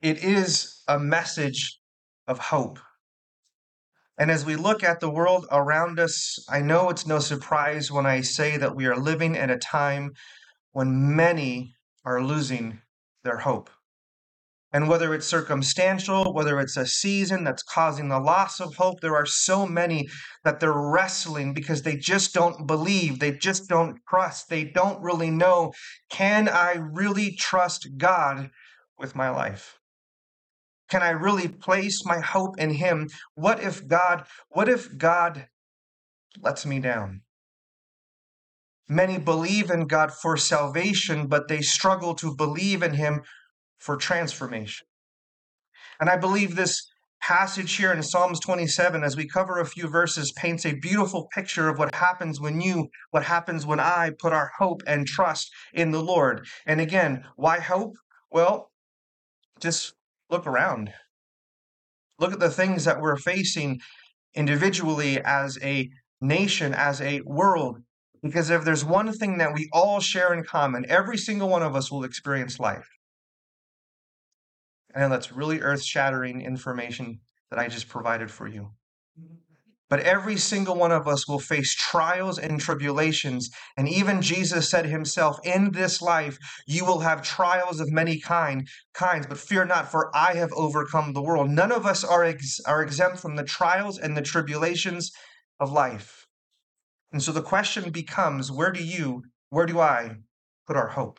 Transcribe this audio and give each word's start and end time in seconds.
it 0.00 0.22
is 0.22 0.82
a 0.86 0.98
message 0.98 1.80
of 2.26 2.38
hope. 2.38 2.78
And 4.16 4.30
as 4.30 4.44
we 4.44 4.56
look 4.56 4.82
at 4.82 5.00
the 5.00 5.10
world 5.10 5.46
around 5.50 5.98
us, 5.98 6.44
I 6.48 6.60
know 6.60 6.90
it's 6.90 7.06
no 7.06 7.18
surprise 7.18 7.90
when 7.90 8.06
I 8.06 8.20
say 8.20 8.56
that 8.56 8.76
we 8.76 8.86
are 8.86 8.96
living 8.96 9.36
at 9.36 9.50
a 9.50 9.58
time 9.58 10.12
when 10.72 11.16
many 11.16 11.74
are 12.04 12.22
losing 12.22 12.80
their 13.24 13.38
hope. 13.38 13.70
And 14.72 14.88
whether 14.88 15.14
it's 15.14 15.26
circumstantial, 15.26 16.34
whether 16.34 16.60
it's 16.60 16.76
a 16.76 16.86
season 16.86 17.42
that's 17.42 17.62
causing 17.62 18.08
the 18.08 18.20
loss 18.20 18.60
of 18.60 18.74
hope, 18.74 19.00
there 19.00 19.16
are 19.16 19.26
so 19.26 19.66
many 19.66 20.08
that 20.44 20.60
they're 20.60 20.72
wrestling 20.72 21.54
because 21.54 21.82
they 21.82 21.96
just 21.96 22.34
don't 22.34 22.66
believe, 22.66 23.18
they 23.18 23.32
just 23.32 23.68
don't 23.68 23.98
trust, 24.08 24.48
they 24.50 24.64
don't 24.64 25.02
really 25.02 25.30
know 25.30 25.72
can 26.10 26.48
I 26.48 26.74
really 26.74 27.34
trust 27.34 27.88
God 27.96 28.50
with 28.98 29.16
my 29.16 29.30
life? 29.30 29.77
Can 30.88 31.02
I 31.02 31.10
really 31.10 31.48
place 31.48 32.04
my 32.04 32.20
hope 32.20 32.58
in 32.58 32.70
him? 32.70 33.08
What 33.34 33.62
if 33.62 33.86
God, 33.86 34.26
what 34.48 34.68
if 34.68 34.96
God 34.96 35.48
lets 36.40 36.64
me 36.64 36.80
down? 36.80 37.22
Many 38.88 39.18
believe 39.18 39.70
in 39.70 39.86
God 39.86 40.12
for 40.12 40.36
salvation, 40.36 41.26
but 41.26 41.48
they 41.48 41.60
struggle 41.60 42.14
to 42.16 42.34
believe 42.34 42.82
in 42.82 42.94
him 42.94 43.22
for 43.78 43.96
transformation. 43.96 44.86
And 46.00 46.08
I 46.08 46.16
believe 46.16 46.56
this 46.56 46.88
passage 47.20 47.76
here 47.76 47.92
in 47.92 48.02
Psalms 48.02 48.40
27, 48.40 49.02
as 49.02 49.16
we 49.16 49.28
cover 49.28 49.58
a 49.58 49.66
few 49.66 49.88
verses, 49.88 50.32
paints 50.32 50.64
a 50.64 50.74
beautiful 50.74 51.28
picture 51.34 51.68
of 51.68 51.78
what 51.78 51.94
happens 51.94 52.40
when 52.40 52.60
you, 52.60 52.88
what 53.10 53.24
happens 53.24 53.66
when 53.66 53.80
I 53.80 54.12
put 54.18 54.32
our 54.32 54.50
hope 54.58 54.82
and 54.86 55.06
trust 55.06 55.50
in 55.74 55.90
the 55.90 56.02
Lord. 56.02 56.46
And 56.64 56.80
again, 56.80 57.24
why 57.36 57.58
hope? 57.58 57.94
Well, 58.30 58.70
just 59.60 59.94
look 60.30 60.46
around. 60.46 60.92
Look 62.18 62.32
at 62.32 62.40
the 62.40 62.50
things 62.50 62.84
that 62.84 63.00
we're 63.00 63.16
facing 63.16 63.80
individually 64.34 65.20
as 65.20 65.58
a 65.62 65.90
nation, 66.20 66.74
as 66.74 67.00
a 67.00 67.20
world. 67.24 67.78
Because 68.22 68.50
if 68.50 68.64
there's 68.64 68.84
one 68.84 69.12
thing 69.12 69.38
that 69.38 69.54
we 69.54 69.68
all 69.72 70.00
share 70.00 70.34
in 70.34 70.42
common, 70.42 70.84
every 70.88 71.16
single 71.16 71.48
one 71.48 71.62
of 71.62 71.76
us 71.76 71.90
will 71.90 72.02
experience 72.02 72.58
life. 72.58 72.88
And 74.94 75.12
that's 75.12 75.30
really 75.30 75.60
earth 75.60 75.84
shattering 75.84 76.40
information 76.40 77.20
that 77.50 77.58
I 77.58 77.68
just 77.68 77.88
provided 77.88 78.30
for 78.30 78.48
you. 78.48 78.72
Mm-hmm. 79.20 79.47
But 79.90 80.00
every 80.00 80.36
single 80.36 80.76
one 80.76 80.92
of 80.92 81.08
us 81.08 81.26
will 81.26 81.38
face 81.38 81.74
trials 81.74 82.38
and 82.38 82.60
tribulations. 82.60 83.50
And 83.76 83.88
even 83.88 84.20
Jesus 84.20 84.68
said 84.70 84.86
himself, 84.86 85.38
In 85.44 85.72
this 85.72 86.02
life 86.02 86.38
you 86.66 86.84
will 86.84 87.00
have 87.00 87.22
trials 87.22 87.80
of 87.80 87.90
many 87.90 88.20
kind, 88.20 88.68
kinds, 88.94 89.26
but 89.26 89.38
fear 89.38 89.64
not, 89.64 89.90
for 89.90 90.14
I 90.14 90.34
have 90.34 90.52
overcome 90.52 91.12
the 91.12 91.22
world. 91.22 91.50
None 91.50 91.72
of 91.72 91.86
us 91.86 92.04
are, 92.04 92.24
ex- 92.24 92.60
are 92.66 92.82
exempt 92.82 93.18
from 93.18 93.36
the 93.36 93.44
trials 93.44 93.98
and 93.98 94.16
the 94.16 94.22
tribulations 94.22 95.10
of 95.58 95.72
life. 95.72 96.26
And 97.12 97.22
so 97.22 97.32
the 97.32 97.42
question 97.42 97.90
becomes 97.90 98.52
where 98.52 98.70
do 98.70 98.84
you, 98.84 99.22
where 99.48 99.66
do 99.66 99.80
I 99.80 100.16
put 100.66 100.76
our 100.76 100.88
hope? 100.88 101.18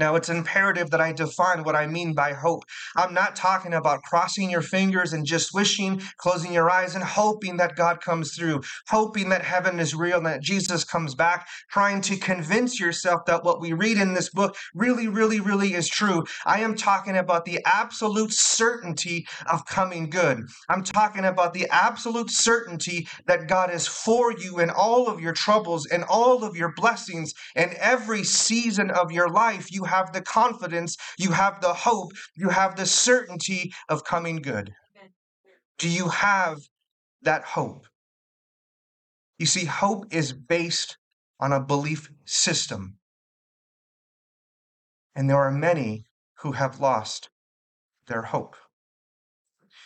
Now, 0.00 0.16
it's 0.16 0.30
imperative 0.30 0.88
that 0.92 1.00
I 1.02 1.12
define 1.12 1.62
what 1.62 1.76
I 1.76 1.86
mean 1.86 2.14
by 2.14 2.32
hope. 2.32 2.64
I'm 2.96 3.12
not 3.12 3.36
talking 3.36 3.74
about 3.74 4.02
crossing 4.02 4.48
your 4.48 4.62
fingers 4.62 5.12
and 5.12 5.26
just 5.26 5.52
wishing, 5.52 6.00
closing 6.16 6.54
your 6.54 6.70
eyes, 6.70 6.94
and 6.94 7.04
hoping 7.04 7.58
that 7.58 7.76
God 7.76 8.00
comes 8.00 8.34
through, 8.34 8.62
hoping 8.88 9.28
that 9.28 9.44
heaven 9.44 9.78
is 9.78 9.94
real 9.94 10.16
and 10.16 10.24
that 10.24 10.40
Jesus 10.40 10.84
comes 10.84 11.14
back, 11.14 11.46
trying 11.70 12.00
to 12.00 12.16
convince 12.16 12.80
yourself 12.80 13.26
that 13.26 13.44
what 13.44 13.60
we 13.60 13.74
read 13.74 13.98
in 13.98 14.14
this 14.14 14.30
book 14.30 14.56
really, 14.74 15.06
really, 15.06 15.38
really 15.38 15.74
is 15.74 15.86
true. 15.86 16.24
I 16.46 16.60
am 16.60 16.76
talking 16.76 17.18
about 17.18 17.44
the 17.44 17.60
absolute 17.66 18.32
certainty 18.32 19.26
of 19.52 19.66
coming 19.66 20.08
good. 20.08 20.38
I'm 20.70 20.82
talking 20.82 21.26
about 21.26 21.52
the 21.52 21.68
absolute 21.70 22.30
certainty 22.30 23.06
that 23.26 23.48
God 23.48 23.70
is 23.70 23.86
for 23.86 24.32
you 24.32 24.60
in 24.60 24.70
all 24.70 25.08
of 25.08 25.20
your 25.20 25.34
troubles 25.34 25.84
and 25.84 26.04
all 26.04 26.42
of 26.42 26.56
your 26.56 26.72
blessings 26.74 27.34
and 27.54 27.74
every 27.74 28.24
season 28.24 28.90
of 28.90 29.12
your 29.12 29.28
life. 29.28 29.70
You 29.70 29.89
have 29.90 30.12
the 30.12 30.22
confidence, 30.22 30.96
you 31.18 31.30
have 31.32 31.60
the 31.60 31.74
hope, 31.74 32.12
you 32.34 32.48
have 32.48 32.76
the 32.76 32.86
certainty 32.86 33.72
of 33.88 34.04
coming 34.04 34.36
good. 34.40 34.72
Do 35.78 35.88
you 35.88 36.08
have 36.08 36.58
that 37.22 37.42
hope? 37.44 37.86
You 39.38 39.46
see, 39.46 39.64
hope 39.64 40.04
is 40.10 40.32
based 40.32 40.98
on 41.38 41.52
a 41.52 41.60
belief 41.60 42.10
system. 42.26 42.98
And 45.14 45.28
there 45.28 45.42
are 45.46 45.50
many 45.50 46.04
who 46.40 46.52
have 46.52 46.80
lost 46.80 47.30
their 48.06 48.22
hope. 48.22 48.56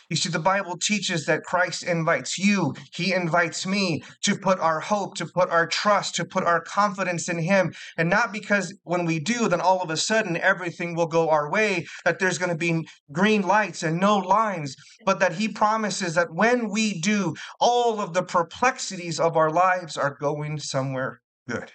You 0.09 0.15
see, 0.15 0.29
the 0.29 0.39
Bible 0.39 0.77
teaches 0.77 1.25
that 1.25 1.43
Christ 1.43 1.83
invites 1.83 2.37
you, 2.37 2.75
He 2.93 3.13
invites 3.13 3.65
me 3.65 4.03
to 4.21 4.37
put 4.37 4.59
our 4.59 4.79
hope, 4.79 5.15
to 5.15 5.25
put 5.25 5.49
our 5.49 5.65
trust, 5.67 6.15
to 6.15 6.25
put 6.25 6.43
our 6.43 6.61
confidence 6.61 7.27
in 7.27 7.39
Him. 7.39 7.73
And 7.97 8.09
not 8.09 8.31
because 8.31 8.73
when 8.83 9.05
we 9.05 9.19
do, 9.19 9.47
then 9.47 9.61
all 9.61 9.81
of 9.81 9.89
a 9.89 9.97
sudden 9.97 10.37
everything 10.37 10.95
will 10.95 11.07
go 11.07 11.29
our 11.29 11.49
way, 11.49 11.87
that 12.03 12.19
there's 12.19 12.37
going 12.37 12.51
to 12.51 12.57
be 12.57 12.87
green 13.11 13.41
lights 13.41 13.83
and 13.83 13.99
no 13.99 14.17
lines, 14.17 14.75
but 15.05 15.19
that 15.19 15.33
He 15.33 15.47
promises 15.47 16.15
that 16.15 16.33
when 16.33 16.69
we 16.69 16.99
do, 16.99 17.35
all 17.59 17.99
of 17.99 18.13
the 18.13 18.23
perplexities 18.23 19.19
of 19.19 19.35
our 19.35 19.49
lives 19.49 19.97
are 19.97 20.15
going 20.19 20.59
somewhere 20.59 21.21
good. 21.47 21.71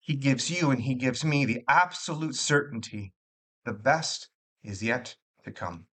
He 0.00 0.16
gives 0.16 0.50
you 0.50 0.70
and 0.70 0.82
He 0.82 0.94
gives 0.94 1.24
me 1.24 1.44
the 1.44 1.62
absolute 1.68 2.34
certainty 2.34 3.12
the 3.64 3.72
best 3.72 4.28
is 4.62 4.82
yet 4.82 5.16
to 5.44 5.50
come. 5.50 5.86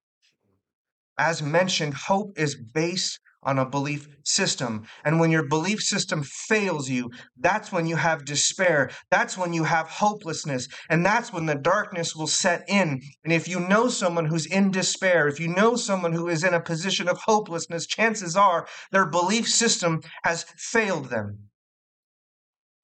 As 1.24 1.44
mentioned, 1.44 1.94
hope 1.94 2.32
is 2.36 2.56
based 2.56 3.20
on 3.44 3.60
a 3.60 3.70
belief 3.70 4.08
system. 4.26 4.88
And 5.06 5.20
when 5.20 5.30
your 5.30 5.48
belief 5.48 5.80
system 5.80 6.24
fails 6.24 6.90
you, 6.90 7.12
that's 7.38 7.72
when 7.72 7.86
you 7.86 7.96
have 7.96 8.26
despair. 8.26 8.90
That's 9.12 9.38
when 9.38 9.54
you 9.54 9.64
have 9.66 9.88
hopelessness. 9.88 10.68
And 10.90 11.06
that's 11.06 11.32
when 11.32 11.46
the 11.46 11.54
darkness 11.54 12.16
will 12.16 12.26
set 12.26 12.64
in. 12.68 13.02
And 13.24 13.32
if 13.32 13.48
you 13.48 13.60
know 13.60 13.88
someone 13.88 14.26
who's 14.26 14.48
in 14.48 14.72
despair, 14.72 15.28
if 15.28 15.40
you 15.40 15.48
know 15.48 15.76
someone 15.76 16.14
who 16.14 16.28
is 16.28 16.44
in 16.44 16.56
a 16.56 16.60
position 16.60 17.08
of 17.08 17.20
hopelessness, 17.20 17.86
chances 17.86 18.36
are 18.36 18.68
their 18.92 19.06
belief 19.06 19.48
system 19.48 20.02
has 20.24 20.46
failed 20.58 21.12
them. 21.12 21.51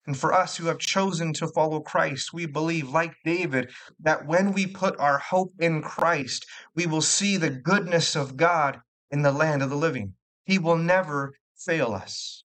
And 0.08 0.18
for 0.18 0.34
us 0.34 0.56
who 0.56 0.68
have 0.68 0.80
chosen 0.80 1.34
to 1.34 1.48
follow 1.50 1.82
Christ, 1.82 2.32
we 2.34 2.46
believe, 2.46 2.90
like 2.90 3.14
David, 3.26 3.70
that 4.00 4.26
when 4.26 4.54
we 4.54 4.66
put 4.66 4.98
our 5.00 5.18
hope 5.18 5.54
in 5.60 5.82
Christ, 5.82 6.46
we 6.74 6.86
will 6.86 7.02
see 7.02 7.36
the 7.36 7.50
goodness 7.50 8.16
of 8.16 8.38
God 8.38 8.80
in 9.12 9.22
the 9.22 9.34
land 9.34 9.62
of 9.62 9.70
the 9.70 9.76
living. 9.76 10.14
He 10.46 10.58
will 10.58 10.78
never 10.78 11.34
fail 11.58 11.92
us. 11.94 12.46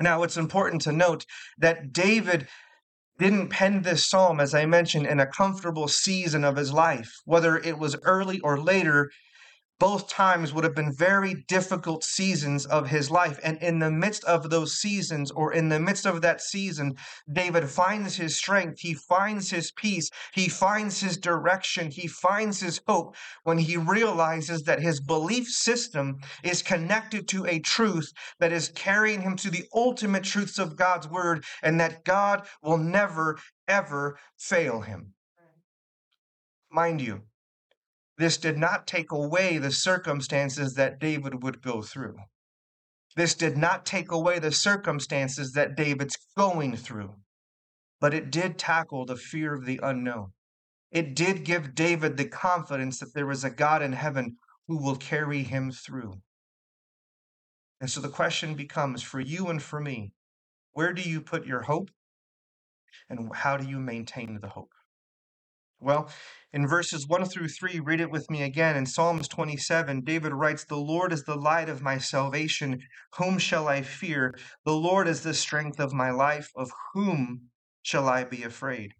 Now, 0.00 0.22
it's 0.22 0.36
important 0.36 0.82
to 0.82 0.92
note 0.92 1.26
that 1.58 1.92
David 1.92 2.46
didn't 3.18 3.48
pen 3.48 3.82
this 3.82 4.08
psalm, 4.08 4.38
as 4.38 4.54
I 4.54 4.64
mentioned, 4.64 5.06
in 5.06 5.18
a 5.18 5.26
comfortable 5.26 5.88
season 5.88 6.44
of 6.44 6.54
his 6.54 6.72
life. 6.72 7.10
Whether 7.24 7.56
it 7.56 7.76
was 7.76 7.96
early 8.04 8.38
or 8.40 8.60
later, 8.60 9.10
both 9.78 10.08
times 10.08 10.52
would 10.52 10.64
have 10.64 10.74
been 10.74 10.92
very 10.92 11.44
difficult 11.46 12.02
seasons 12.02 12.66
of 12.66 12.88
his 12.88 13.10
life. 13.10 13.38
And 13.44 13.58
in 13.62 13.78
the 13.78 13.90
midst 13.90 14.24
of 14.24 14.50
those 14.50 14.78
seasons, 14.78 15.30
or 15.30 15.52
in 15.52 15.68
the 15.68 15.78
midst 15.78 16.06
of 16.06 16.20
that 16.22 16.40
season, 16.40 16.96
David 17.32 17.68
finds 17.68 18.16
his 18.16 18.36
strength, 18.36 18.80
he 18.80 18.94
finds 18.94 19.50
his 19.50 19.70
peace, 19.72 20.10
he 20.34 20.48
finds 20.48 21.00
his 21.00 21.16
direction, 21.16 21.90
he 21.90 22.08
finds 22.08 22.60
his 22.60 22.80
hope 22.88 23.14
when 23.44 23.58
he 23.58 23.76
realizes 23.76 24.62
that 24.64 24.80
his 24.80 25.00
belief 25.00 25.46
system 25.46 26.18
is 26.42 26.62
connected 26.62 27.28
to 27.28 27.46
a 27.46 27.60
truth 27.60 28.12
that 28.40 28.52
is 28.52 28.72
carrying 28.74 29.20
him 29.20 29.36
to 29.36 29.50
the 29.50 29.64
ultimate 29.74 30.24
truths 30.24 30.58
of 30.58 30.76
God's 30.76 31.08
word, 31.08 31.44
and 31.62 31.78
that 31.80 32.04
God 32.04 32.46
will 32.62 32.78
never, 32.78 33.38
ever 33.68 34.18
fail 34.36 34.80
him. 34.80 35.14
Mind 36.70 37.00
you, 37.00 37.22
this 38.18 38.36
did 38.36 38.58
not 38.58 38.86
take 38.86 39.12
away 39.12 39.58
the 39.58 39.70
circumstances 39.70 40.74
that 40.74 40.98
David 40.98 41.42
would 41.42 41.62
go 41.62 41.82
through. 41.82 42.16
This 43.16 43.34
did 43.34 43.56
not 43.56 43.86
take 43.86 44.10
away 44.10 44.40
the 44.40 44.52
circumstances 44.52 45.52
that 45.52 45.76
David's 45.76 46.18
going 46.36 46.76
through, 46.76 47.14
but 48.00 48.14
it 48.14 48.30
did 48.30 48.58
tackle 48.58 49.06
the 49.06 49.16
fear 49.16 49.54
of 49.54 49.64
the 49.64 49.80
unknown. 49.82 50.32
It 50.90 51.14
did 51.14 51.44
give 51.44 51.74
David 51.74 52.16
the 52.16 52.28
confidence 52.28 52.98
that 52.98 53.14
there 53.14 53.30
is 53.30 53.44
a 53.44 53.50
God 53.50 53.82
in 53.82 53.92
heaven 53.92 54.36
who 54.66 54.82
will 54.82 54.96
carry 54.96 55.42
him 55.44 55.70
through. 55.70 56.20
And 57.80 57.88
so 57.88 58.00
the 58.00 58.08
question 58.08 58.54
becomes 58.54 59.02
for 59.02 59.20
you 59.20 59.46
and 59.46 59.62
for 59.62 59.80
me 59.80 60.12
where 60.72 60.92
do 60.92 61.02
you 61.02 61.20
put 61.20 61.46
your 61.46 61.62
hope? 61.62 61.90
And 63.08 63.34
how 63.34 63.56
do 63.56 63.66
you 63.66 63.78
maintain 63.78 64.38
the 64.40 64.48
hope? 64.48 64.72
Well, 65.80 66.10
in 66.52 66.66
verses 66.66 67.06
1 67.06 67.26
through 67.26 67.48
3, 67.48 67.78
read 67.80 68.00
it 68.00 68.10
with 68.10 68.28
me 68.30 68.42
again. 68.42 68.76
In 68.76 68.84
Psalms 68.84 69.28
27, 69.28 70.00
David 70.00 70.32
writes, 70.32 70.64
The 70.64 70.76
Lord 70.76 71.12
is 71.12 71.22
the 71.22 71.36
light 71.36 71.68
of 71.68 71.82
my 71.82 71.98
salvation. 71.98 72.80
Whom 73.16 73.38
shall 73.38 73.68
I 73.68 73.82
fear? 73.82 74.34
The 74.64 74.72
Lord 74.72 75.06
is 75.06 75.22
the 75.22 75.34
strength 75.34 75.78
of 75.78 75.92
my 75.92 76.10
life. 76.10 76.50
Of 76.56 76.72
whom 76.94 77.50
shall 77.82 78.08
I 78.08 78.24
be 78.24 78.42
afraid? 78.42 78.94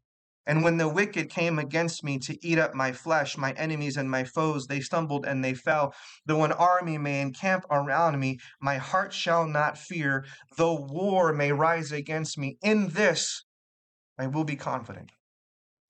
And 0.47 0.63
when 0.63 0.77
the 0.79 0.89
wicked 0.89 1.31
came 1.31 1.59
against 1.59 2.05
me 2.05 2.19
to 2.21 2.47
eat 2.47 2.59
up 2.59 2.75
my 2.75 2.93
flesh, 2.93 3.37
my 3.37 3.53
enemies 3.53 3.97
and 3.97 4.11
my 4.11 4.25
foes, 4.25 4.67
they 4.67 4.81
stumbled 4.81 5.27
and 5.27 5.45
they 5.45 5.55
fell. 5.55 5.93
Though 6.27 6.45
an 6.45 6.53
army 6.53 6.97
may 6.97 7.21
encamp 7.21 7.65
around 7.71 8.21
me, 8.21 8.39
my 8.61 8.77
heart 8.77 9.13
shall 9.13 9.47
not 9.47 9.77
fear. 9.77 10.25
Though 10.57 10.75
war 10.75 11.33
may 11.33 11.51
rise 11.53 11.91
against 11.91 12.39
me, 12.39 12.57
in 12.63 12.89
this 12.91 13.45
I 14.17 14.29
will 14.29 14.45
be 14.45 14.57
confident. 14.57 15.11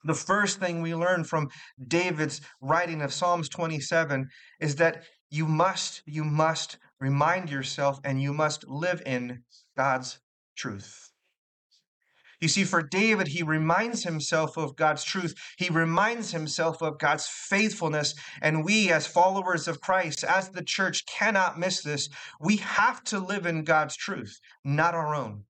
The 0.04 0.14
first 0.14 0.60
thing 0.60 0.80
we 0.80 0.94
learn 0.94 1.24
from 1.24 1.48
David's 1.86 2.40
writing 2.60 3.02
of 3.02 3.12
Psalms 3.12 3.48
27 3.48 4.28
is 4.60 4.76
that 4.76 5.02
you 5.30 5.46
must, 5.46 6.02
you 6.06 6.24
must 6.24 6.78
remind 7.00 7.50
yourself 7.50 8.00
and 8.04 8.22
you 8.22 8.32
must 8.32 8.66
live 8.68 9.02
in 9.04 9.42
God's 9.76 10.20
truth. 10.56 11.12
You 12.40 12.46
see, 12.46 12.62
for 12.62 12.82
David, 12.82 13.28
he 13.28 13.42
reminds 13.42 14.04
himself 14.04 14.56
of 14.56 14.76
God's 14.76 15.02
truth. 15.02 15.34
He 15.56 15.70
reminds 15.70 16.30
himself 16.30 16.80
of 16.80 16.98
God's 16.98 17.26
faithfulness. 17.26 18.14
And 18.40 18.64
we, 18.64 18.92
as 18.92 19.08
followers 19.08 19.66
of 19.66 19.80
Christ, 19.80 20.22
as 20.22 20.50
the 20.50 20.62
church, 20.62 21.04
cannot 21.06 21.58
miss 21.58 21.82
this. 21.82 22.08
We 22.40 22.58
have 22.58 23.02
to 23.04 23.18
live 23.18 23.44
in 23.44 23.64
God's 23.64 23.96
truth, 23.96 24.38
not 24.64 24.94
our 24.94 25.16
own. 25.16 25.44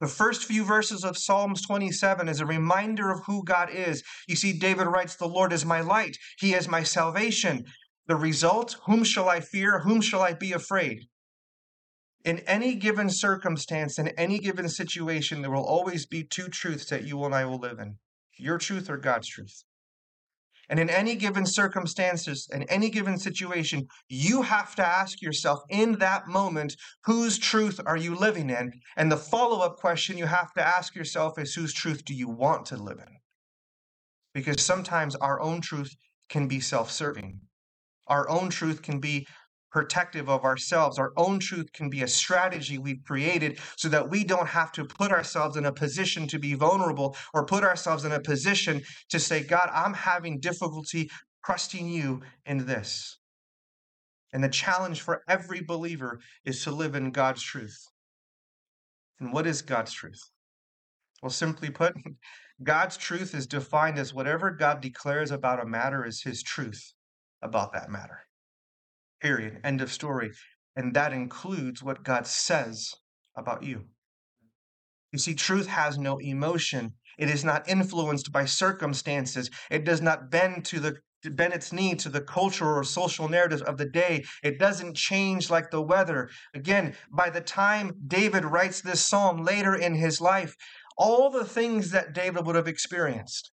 The 0.00 0.06
first 0.06 0.44
few 0.44 0.64
verses 0.64 1.04
of 1.04 1.18
Psalms 1.18 1.62
27 1.66 2.28
is 2.28 2.40
a 2.40 2.46
reminder 2.46 3.10
of 3.10 3.24
who 3.26 3.44
God 3.44 3.70
is. 3.70 4.02
You 4.28 4.36
see, 4.36 4.52
David 4.52 4.86
writes, 4.86 5.16
The 5.16 5.26
Lord 5.26 5.52
is 5.52 5.64
my 5.64 5.80
light, 5.80 6.16
He 6.38 6.54
is 6.54 6.68
my 6.68 6.82
salvation. 6.82 7.64
The 8.06 8.16
result, 8.16 8.76
whom 8.86 9.04
shall 9.04 9.28
I 9.28 9.40
fear? 9.40 9.80
Whom 9.80 10.00
shall 10.00 10.22
I 10.22 10.32
be 10.32 10.52
afraid? 10.52 11.08
in 12.24 12.40
any 12.40 12.74
given 12.74 13.08
circumstance, 13.08 13.98
in 13.98 14.08
any 14.08 14.38
given 14.38 14.68
situation, 14.68 15.40
there 15.40 15.50
will 15.50 15.64
always 15.64 16.04
be 16.06 16.24
two 16.24 16.48
truths 16.48 16.86
that 16.90 17.04
you 17.04 17.24
and 17.24 17.34
I 17.34 17.44
will 17.44 17.58
live 17.58 17.78
in 17.78 17.96
your 18.36 18.58
truth 18.58 18.90
or 18.90 18.96
God's 18.96 19.28
truth. 19.28 19.64
And 20.68 20.78
in 20.78 20.90
any 20.90 21.14
given 21.14 21.46
circumstances, 21.46 22.48
in 22.52 22.64
any 22.64 22.90
given 22.90 23.18
situation, 23.18 23.86
you 24.08 24.42
have 24.42 24.74
to 24.76 24.86
ask 24.86 25.22
yourself 25.22 25.60
in 25.70 25.98
that 25.98 26.28
moment, 26.28 26.76
whose 27.04 27.38
truth 27.38 27.80
are 27.86 27.96
you 27.96 28.14
living 28.14 28.50
in? 28.50 28.72
And 28.96 29.10
the 29.10 29.16
follow 29.16 29.60
up 29.60 29.76
question 29.76 30.18
you 30.18 30.26
have 30.26 30.52
to 30.54 30.66
ask 30.66 30.94
yourself 30.94 31.38
is, 31.38 31.54
whose 31.54 31.72
truth 31.72 32.04
do 32.04 32.14
you 32.14 32.28
want 32.28 32.66
to 32.66 32.76
live 32.76 32.98
in? 32.98 33.16
Because 34.34 34.62
sometimes 34.62 35.16
our 35.16 35.40
own 35.40 35.60
truth 35.62 35.94
can 36.28 36.48
be 36.48 36.60
self 36.60 36.90
serving. 36.90 37.40
Our 38.06 38.28
own 38.28 38.50
truth 38.50 38.82
can 38.82 39.00
be 39.00 39.26
protective 39.70 40.28
of 40.28 40.44
ourselves. 40.44 40.98
Our 40.98 41.12
own 41.16 41.38
truth 41.38 41.72
can 41.72 41.90
be 41.90 42.02
a 42.02 42.08
strategy 42.08 42.78
we've 42.78 43.02
created 43.04 43.58
so 43.76 43.88
that 43.88 44.08
we 44.08 44.24
don't 44.24 44.48
have 44.48 44.72
to 44.72 44.84
put 44.84 45.12
ourselves 45.12 45.56
in 45.56 45.66
a 45.66 45.72
position 45.72 46.26
to 46.28 46.38
be 46.38 46.54
vulnerable 46.54 47.16
or 47.34 47.44
put 47.44 47.64
ourselves 47.64 48.04
in 48.04 48.12
a 48.12 48.20
position 48.20 48.82
to 49.10 49.18
say, 49.18 49.42
God, 49.42 49.70
I'm 49.72 49.94
having 49.94 50.40
difficulty 50.40 51.10
trusting 51.44 51.88
you 51.88 52.22
in 52.46 52.66
this. 52.66 53.18
And 54.32 54.44
the 54.44 54.48
challenge 54.48 55.00
for 55.00 55.22
every 55.28 55.62
believer 55.62 56.20
is 56.44 56.62
to 56.64 56.70
live 56.70 56.94
in 56.94 57.10
God's 57.10 57.42
truth. 57.42 57.78
And 59.20 59.32
what 59.32 59.46
is 59.46 59.62
God's 59.62 59.92
truth? 59.92 60.20
Well, 61.22 61.30
simply 61.30 61.70
put, 61.70 61.94
God's 62.62 62.96
truth 62.96 63.34
is 63.34 63.46
defined 63.46 63.98
as 63.98 64.12
whatever 64.12 64.50
God 64.50 64.80
declares 64.80 65.30
about 65.30 65.62
a 65.62 65.66
matter 65.66 66.04
is 66.04 66.22
his 66.22 66.42
truth 66.42 66.92
about 67.40 67.72
that 67.72 67.88
matter. 67.88 68.27
Period. 69.20 69.60
End 69.64 69.80
of 69.80 69.92
story. 69.92 70.30
And 70.76 70.94
that 70.94 71.12
includes 71.12 71.82
what 71.82 72.04
God 72.04 72.26
says 72.26 72.94
about 73.36 73.62
you. 73.62 73.86
You 75.12 75.18
see, 75.18 75.34
truth 75.34 75.66
has 75.66 75.98
no 75.98 76.18
emotion. 76.18 76.92
It 77.18 77.30
is 77.30 77.44
not 77.44 77.68
influenced 77.68 78.30
by 78.30 78.44
circumstances. 78.44 79.50
It 79.70 79.84
does 79.84 80.00
not 80.00 80.30
bend 80.30 80.64
to 80.66 80.80
the 80.80 80.96
bend 81.24 81.52
its 81.52 81.72
knee 81.72 81.96
to 81.96 82.08
the 82.08 82.20
cultural 82.20 82.78
or 82.78 82.84
social 82.84 83.28
narratives 83.28 83.62
of 83.62 83.76
the 83.76 83.86
day. 83.86 84.24
It 84.44 84.58
doesn't 84.58 84.94
change 84.94 85.50
like 85.50 85.70
the 85.70 85.82
weather. 85.82 86.30
Again, 86.54 86.94
by 87.10 87.30
the 87.30 87.40
time 87.40 87.96
David 88.06 88.44
writes 88.44 88.80
this 88.80 89.04
psalm 89.04 89.42
later 89.42 89.74
in 89.74 89.94
his 89.94 90.20
life, 90.20 90.54
all 90.96 91.28
the 91.28 91.44
things 91.44 91.90
that 91.90 92.12
David 92.12 92.46
would 92.46 92.54
have 92.54 92.68
experienced 92.68 93.50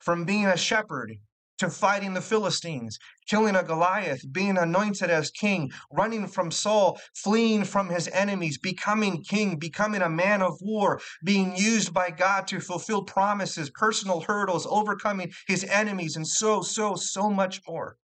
from 0.00 0.24
being 0.24 0.46
a 0.46 0.56
shepherd 0.56 1.12
to 1.58 1.70
fighting 1.70 2.14
the 2.14 2.20
Philistines, 2.20 2.98
killing 3.28 3.54
a 3.54 3.62
Goliath, 3.62 4.20
being 4.32 4.58
anointed 4.58 5.10
as 5.10 5.30
king, 5.30 5.70
running 5.90 6.26
from 6.26 6.50
Saul, 6.50 7.00
fleeing 7.14 7.64
from 7.64 7.88
his 7.88 8.08
enemies, 8.08 8.58
becoming 8.58 9.22
king, 9.22 9.58
becoming 9.58 10.02
a 10.02 10.08
man 10.08 10.42
of 10.42 10.58
war, 10.60 11.00
being 11.24 11.56
used 11.56 11.94
by 11.94 12.10
God 12.10 12.46
to 12.48 12.60
fulfill 12.60 13.02
promises, 13.02 13.70
personal 13.70 14.20
hurdles, 14.20 14.66
overcoming 14.68 15.32
his 15.46 15.64
enemies, 15.64 16.16
and 16.16 16.26
so, 16.26 16.62
so, 16.62 16.94
so 16.96 17.30
much 17.30 17.60
more. 17.68 17.96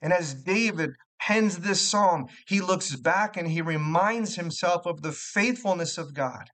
And 0.00 0.12
as 0.12 0.34
David 0.34 0.90
pens 1.20 1.58
this 1.58 1.80
psalm, 1.80 2.26
he 2.46 2.60
looks 2.60 2.94
back 2.94 3.36
and 3.36 3.48
he 3.48 3.60
reminds 3.60 4.36
himself 4.36 4.86
of 4.86 5.02
the 5.02 5.12
faithfulness 5.12 5.98
of 5.98 6.14
God 6.14 6.50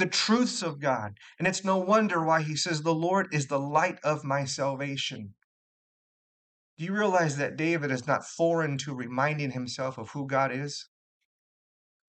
the 0.00 0.06
truths 0.06 0.62
of 0.62 0.80
God. 0.80 1.18
And 1.38 1.46
it's 1.46 1.64
no 1.64 1.76
wonder 1.76 2.24
why 2.24 2.42
he 2.42 2.56
says, 2.56 2.82
The 2.82 2.94
Lord 2.94 3.28
is 3.32 3.46
the 3.46 3.60
light 3.60 3.98
of 4.02 4.24
my 4.24 4.44
salvation. 4.44 5.34
Do 6.78 6.84
you 6.84 6.94
realize 6.94 7.36
that 7.36 7.56
David 7.56 7.90
is 7.90 8.06
not 8.06 8.24
foreign 8.24 8.78
to 8.78 8.94
reminding 8.94 9.50
himself 9.50 9.98
of 9.98 10.10
who 10.10 10.26
God 10.26 10.50
is? 10.50 10.88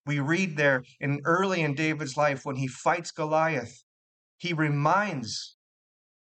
We 0.05 0.19
read 0.19 0.57
there 0.57 0.83
in 0.99 1.19
early 1.25 1.61
in 1.61 1.75
David's 1.75 2.17
life 2.17 2.45
when 2.45 2.55
he 2.55 2.67
fights 2.67 3.11
Goliath, 3.11 3.83
he 4.37 4.53
reminds 4.53 5.57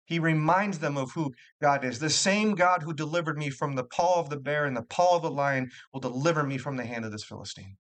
he 0.07 0.19
reminds 0.19 0.81
them 0.81 0.99
of 0.99 1.13
who 1.13 1.33
God 1.63 1.83
is. 1.83 1.99
The 1.99 2.11
same 2.11 2.55
God 2.55 2.83
who 2.83 2.93
delivered 2.93 3.39
me 3.39 3.49
from 3.49 3.75
the 3.75 3.85
paw 3.85 4.21
of 4.21 4.29
the 4.29 4.37
bear 4.37 4.67
and 4.67 4.77
the 4.77 4.83
paw 4.83 5.17
of 5.17 5.23
the 5.23 5.31
lion 5.31 5.71
will 5.95 6.01
deliver 6.01 6.43
me 6.43 6.59
from 6.59 6.77
the 6.77 6.85
hand 6.85 7.07
of 7.07 7.13
this 7.13 7.25
Philistine. 7.25 7.79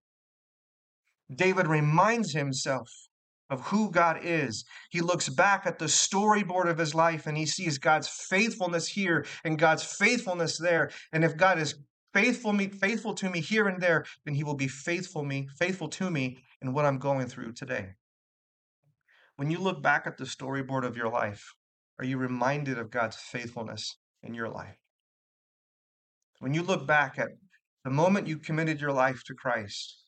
David 1.35 1.67
reminds 1.67 2.33
himself 2.33 2.89
of 3.51 3.61
who 3.61 3.91
God 3.91 4.21
is. 4.23 4.65
He 4.91 5.01
looks 5.01 5.29
back 5.29 5.67
at 5.67 5.79
the 5.79 5.87
storyboard 5.87 6.69
of 6.69 6.79
his 6.79 6.95
life 6.95 7.27
and 7.27 7.37
he 7.37 7.47
sees 7.47 7.79
God's 7.79 8.09
faithfulness 8.09 8.89
here 8.89 9.27
and 9.45 9.59
God's 9.59 9.85
faithfulness 9.85 10.59
there. 10.59 10.91
And 11.13 11.25
if 11.25 11.37
God 11.37 11.59
is 11.59 11.75
faithful 12.13 12.53
me 12.53 12.69
faithful 12.69 13.15
to 13.15 13.29
me 13.29 13.41
here 13.41 13.69
and 13.69 13.83
there, 13.83 14.05
then 14.25 14.35
he 14.35 14.45
will 14.45 14.55
be 14.55 14.69
faithful 14.69 15.25
me 15.25 15.49
faithful 15.59 15.89
to 15.89 16.11
me 16.11 16.39
in 16.63 16.73
what 16.73 16.85
I'm 16.85 16.99
going 16.99 17.27
through 17.27 17.53
today. 17.53 17.91
When 19.37 19.51
you 19.51 19.59
look 19.59 19.83
back 19.83 20.07
at 20.07 20.17
the 20.17 20.25
storyboard 20.25 20.85
of 20.85 20.97
your 20.97 21.09
life, 21.09 21.43
are 21.99 22.05
you 22.05 22.19
reminded 22.19 22.79
of 22.79 22.91
God's 22.91 23.17
faithfulness 23.17 23.99
in 24.23 24.33
your 24.33 24.49
life? 24.49 24.77
When 26.39 26.55
you 26.55 26.63
look 26.63 26.87
back 26.87 27.19
at 27.19 27.31
the 27.85 27.91
moment 27.91 28.27
you 28.27 28.39
committed 28.39 28.81
your 28.81 28.93
life 28.93 29.23
to 29.27 29.35
Christ, 29.35 30.04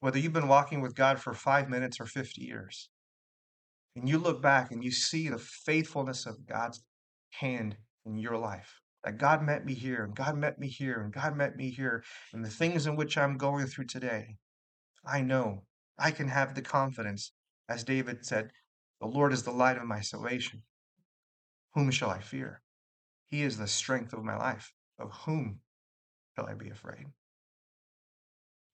whether 0.00 0.18
you've 0.18 0.32
been 0.32 0.48
walking 0.48 0.80
with 0.80 0.94
God 0.94 1.20
for 1.20 1.34
five 1.34 1.68
minutes 1.68 2.00
or 2.00 2.06
50 2.06 2.42
years, 2.42 2.88
and 3.94 4.08
you 4.08 4.18
look 4.18 4.42
back 4.42 4.70
and 4.70 4.84
you 4.84 4.90
see 4.90 5.28
the 5.28 5.38
faithfulness 5.38 6.26
of 6.26 6.46
God's 6.46 6.82
hand 7.30 7.76
in 8.04 8.18
your 8.18 8.36
life, 8.36 8.80
that 9.04 9.18
God 9.18 9.42
met 9.42 9.64
me 9.64 9.74
here, 9.74 10.04
and 10.04 10.14
God 10.14 10.36
met 10.36 10.58
me 10.58 10.68
here, 10.68 11.00
and 11.00 11.12
God 11.12 11.36
met 11.36 11.56
me 11.56 11.70
here, 11.70 12.04
and 12.32 12.44
the 12.44 12.50
things 12.50 12.86
in 12.86 12.96
which 12.96 13.16
I'm 13.16 13.36
going 13.36 13.66
through 13.66 13.86
today, 13.86 14.36
I 15.04 15.22
know 15.22 15.64
I 15.98 16.10
can 16.10 16.28
have 16.28 16.54
the 16.54 16.62
confidence, 16.62 17.32
as 17.68 17.84
David 17.84 18.26
said, 18.26 18.50
the 19.00 19.06
Lord 19.06 19.32
is 19.32 19.42
the 19.42 19.50
light 19.50 19.76
of 19.76 19.84
my 19.84 20.00
salvation. 20.00 20.62
Whom 21.74 21.90
shall 21.90 22.10
I 22.10 22.20
fear? 22.20 22.62
He 23.28 23.42
is 23.42 23.58
the 23.58 23.66
strength 23.66 24.12
of 24.12 24.24
my 24.24 24.36
life. 24.36 24.72
Of 24.98 25.12
whom 25.12 25.60
shall 26.34 26.46
I 26.46 26.54
be 26.54 26.70
afraid? 26.70 27.06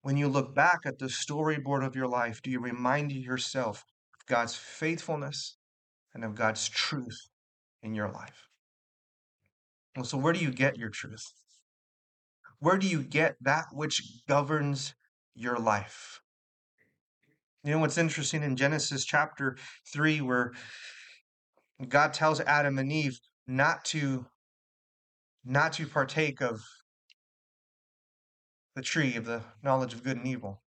When 0.03 0.17
you 0.17 0.29
look 0.29 0.55
back 0.55 0.81
at 0.85 0.99
the 0.99 1.07
storyboard 1.07 1.87
of 1.87 1.95
your 1.95 2.09
life, 2.09 2.43
do 2.43 2.51
you 2.51 2.61
remind 2.61 3.13
yourself 3.13 3.85
of 4.19 4.27
God's 4.27 4.57
faithfulness 4.57 5.57
and 6.13 6.25
of 6.25 6.35
God's 6.35 6.69
truth 6.69 7.29
in 7.83 7.95
your 7.95 8.11
life? 8.11 8.49
Well, 9.95 10.05
so 10.05 10.19
where 10.19 10.33
do 10.33 10.41
you 10.41 10.51
get 10.51 10.77
your 10.77 10.91
truth? 10.91 11.33
Where 12.59 12.79
do 12.79 12.89
you 12.89 13.03
get 13.03 13.37
that 13.43 13.67
which 13.73 14.03
governs 14.27 14.95
your 15.35 15.59
life? 15.59 16.21
You 17.63 17.71
know 17.71 17.79
what's 17.79 17.99
interesting 17.99 18.43
in 18.43 18.57
Genesis 18.57 19.05
chapter 19.05 19.57
3, 19.93 20.21
where 20.21 20.53
God 21.89 22.13
tells 22.13 22.41
Adam 22.41 22.79
and 22.79 22.91
Eve 22.91 23.21
not 23.47 23.85
to 23.87 24.27
not 25.45 25.73
to 25.75 25.87
partake 25.87 26.41
of 26.41 26.61
the 28.75 28.83
tree 28.83 29.17
of 29.17 29.25
the 29.25 29.43
knowledge 29.63 29.93
of 29.93 30.03
good 30.03 30.17
and 30.17 30.27
evil. 30.27 30.63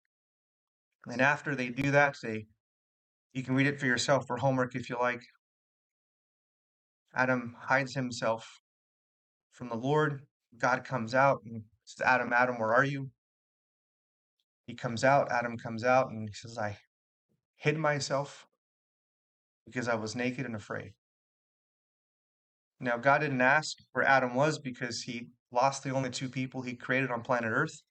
And 1.08 1.22
after 1.22 1.56
they 1.56 1.70
do 1.70 1.92
that, 1.92 2.16
they 2.22 2.48
you 3.34 3.44
can 3.44 3.56
read 3.56 3.68
it 3.68 3.80
for 3.80 3.86
yourself 3.86 4.26
for 4.28 4.38
homework 4.38 4.76
if 4.76 4.90
you 4.90 4.98
like. 4.98 5.22
Adam 7.14 7.56
hides 7.60 7.94
himself 7.94 8.62
from 9.52 9.70
the 9.70 9.76
Lord. 9.76 10.22
God 10.58 10.86
comes 10.86 11.14
out 11.14 11.42
and 11.46 11.64
says, 11.84 12.06
Adam, 12.06 12.32
Adam, 12.32 12.58
where 12.58 12.74
are 12.74 12.86
you? 12.86 13.10
He 14.68 14.74
comes 14.74 15.04
out, 15.04 15.32
Adam 15.32 15.58
comes 15.58 15.84
out, 15.84 16.10
and 16.10 16.30
he 16.30 16.34
says, 16.34 16.58
I 16.58 16.78
hid 17.58 17.78
myself 17.78 18.48
because 19.66 19.88
I 19.88 19.96
was 19.96 20.16
naked 20.16 20.46
and 20.46 20.56
afraid. 20.56 20.94
Now, 22.80 22.98
God 22.98 23.20
didn't 23.20 23.42
ask 23.42 23.78
where 23.92 24.06
Adam 24.06 24.34
was 24.34 24.60
because 24.60 25.02
he 25.02 25.28
lost 25.52 25.84
the 25.84 25.92
only 25.92 26.10
two 26.10 26.30
people 26.30 26.62
he 26.62 26.76
created 26.76 27.12
on 27.12 27.22
planet 27.22 27.52
Earth. 27.54 27.82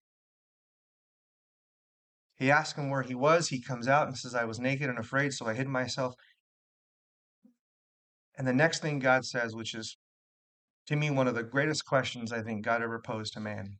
He 2.36 2.50
asked 2.50 2.76
him 2.76 2.90
where 2.90 3.02
he 3.02 3.14
was. 3.14 3.48
He 3.48 3.62
comes 3.62 3.88
out 3.88 4.08
and 4.08 4.16
says, 4.16 4.34
I 4.34 4.44
was 4.44 4.58
naked 4.58 4.88
and 4.88 4.98
afraid, 4.98 5.32
so 5.32 5.46
I 5.46 5.54
hid 5.54 5.68
myself. 5.68 6.14
And 8.36 8.46
the 8.46 8.52
next 8.52 8.82
thing 8.82 8.98
God 8.98 9.24
says, 9.24 9.54
which 9.54 9.74
is 9.74 9.96
to 10.86 10.96
me 10.96 11.10
one 11.10 11.28
of 11.28 11.34
the 11.34 11.42
greatest 11.42 11.86
questions 11.86 12.32
I 12.32 12.42
think 12.42 12.64
God 12.64 12.82
ever 12.82 13.00
posed 13.00 13.34
to 13.34 13.40
man. 13.40 13.78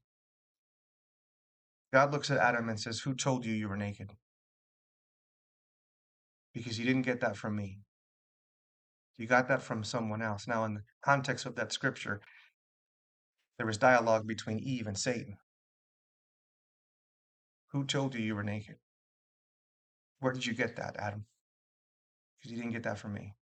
God 1.92 2.12
looks 2.12 2.30
at 2.30 2.38
Adam 2.38 2.68
and 2.68 2.78
says, 2.78 3.00
Who 3.00 3.14
told 3.14 3.44
you 3.44 3.52
you 3.52 3.68
were 3.68 3.76
naked? 3.76 4.10
Because 6.52 6.78
you 6.78 6.84
didn't 6.84 7.02
get 7.02 7.20
that 7.20 7.36
from 7.36 7.56
me. 7.56 7.78
You 9.16 9.26
got 9.26 9.48
that 9.48 9.62
from 9.62 9.84
someone 9.84 10.22
else. 10.22 10.46
Now, 10.48 10.64
in 10.64 10.74
the 10.74 10.82
context 11.04 11.46
of 11.46 11.54
that 11.56 11.72
scripture, 11.72 12.20
there 13.58 13.66
was 13.66 13.78
dialogue 13.78 14.26
between 14.26 14.58
Eve 14.58 14.86
and 14.86 14.98
Satan. 14.98 15.36
Who 17.74 17.84
told 17.84 18.14
you 18.14 18.20
you 18.20 18.36
were 18.36 18.44
naked? 18.44 18.76
Where 20.20 20.32
did 20.32 20.46
you 20.46 20.54
get 20.54 20.76
that, 20.76 20.94
Adam? 20.96 21.26
Because 22.38 22.52
you 22.52 22.56
didn't 22.56 22.70
get 22.70 22.84
that 22.84 22.98
from 22.98 23.14
me. 23.14 23.34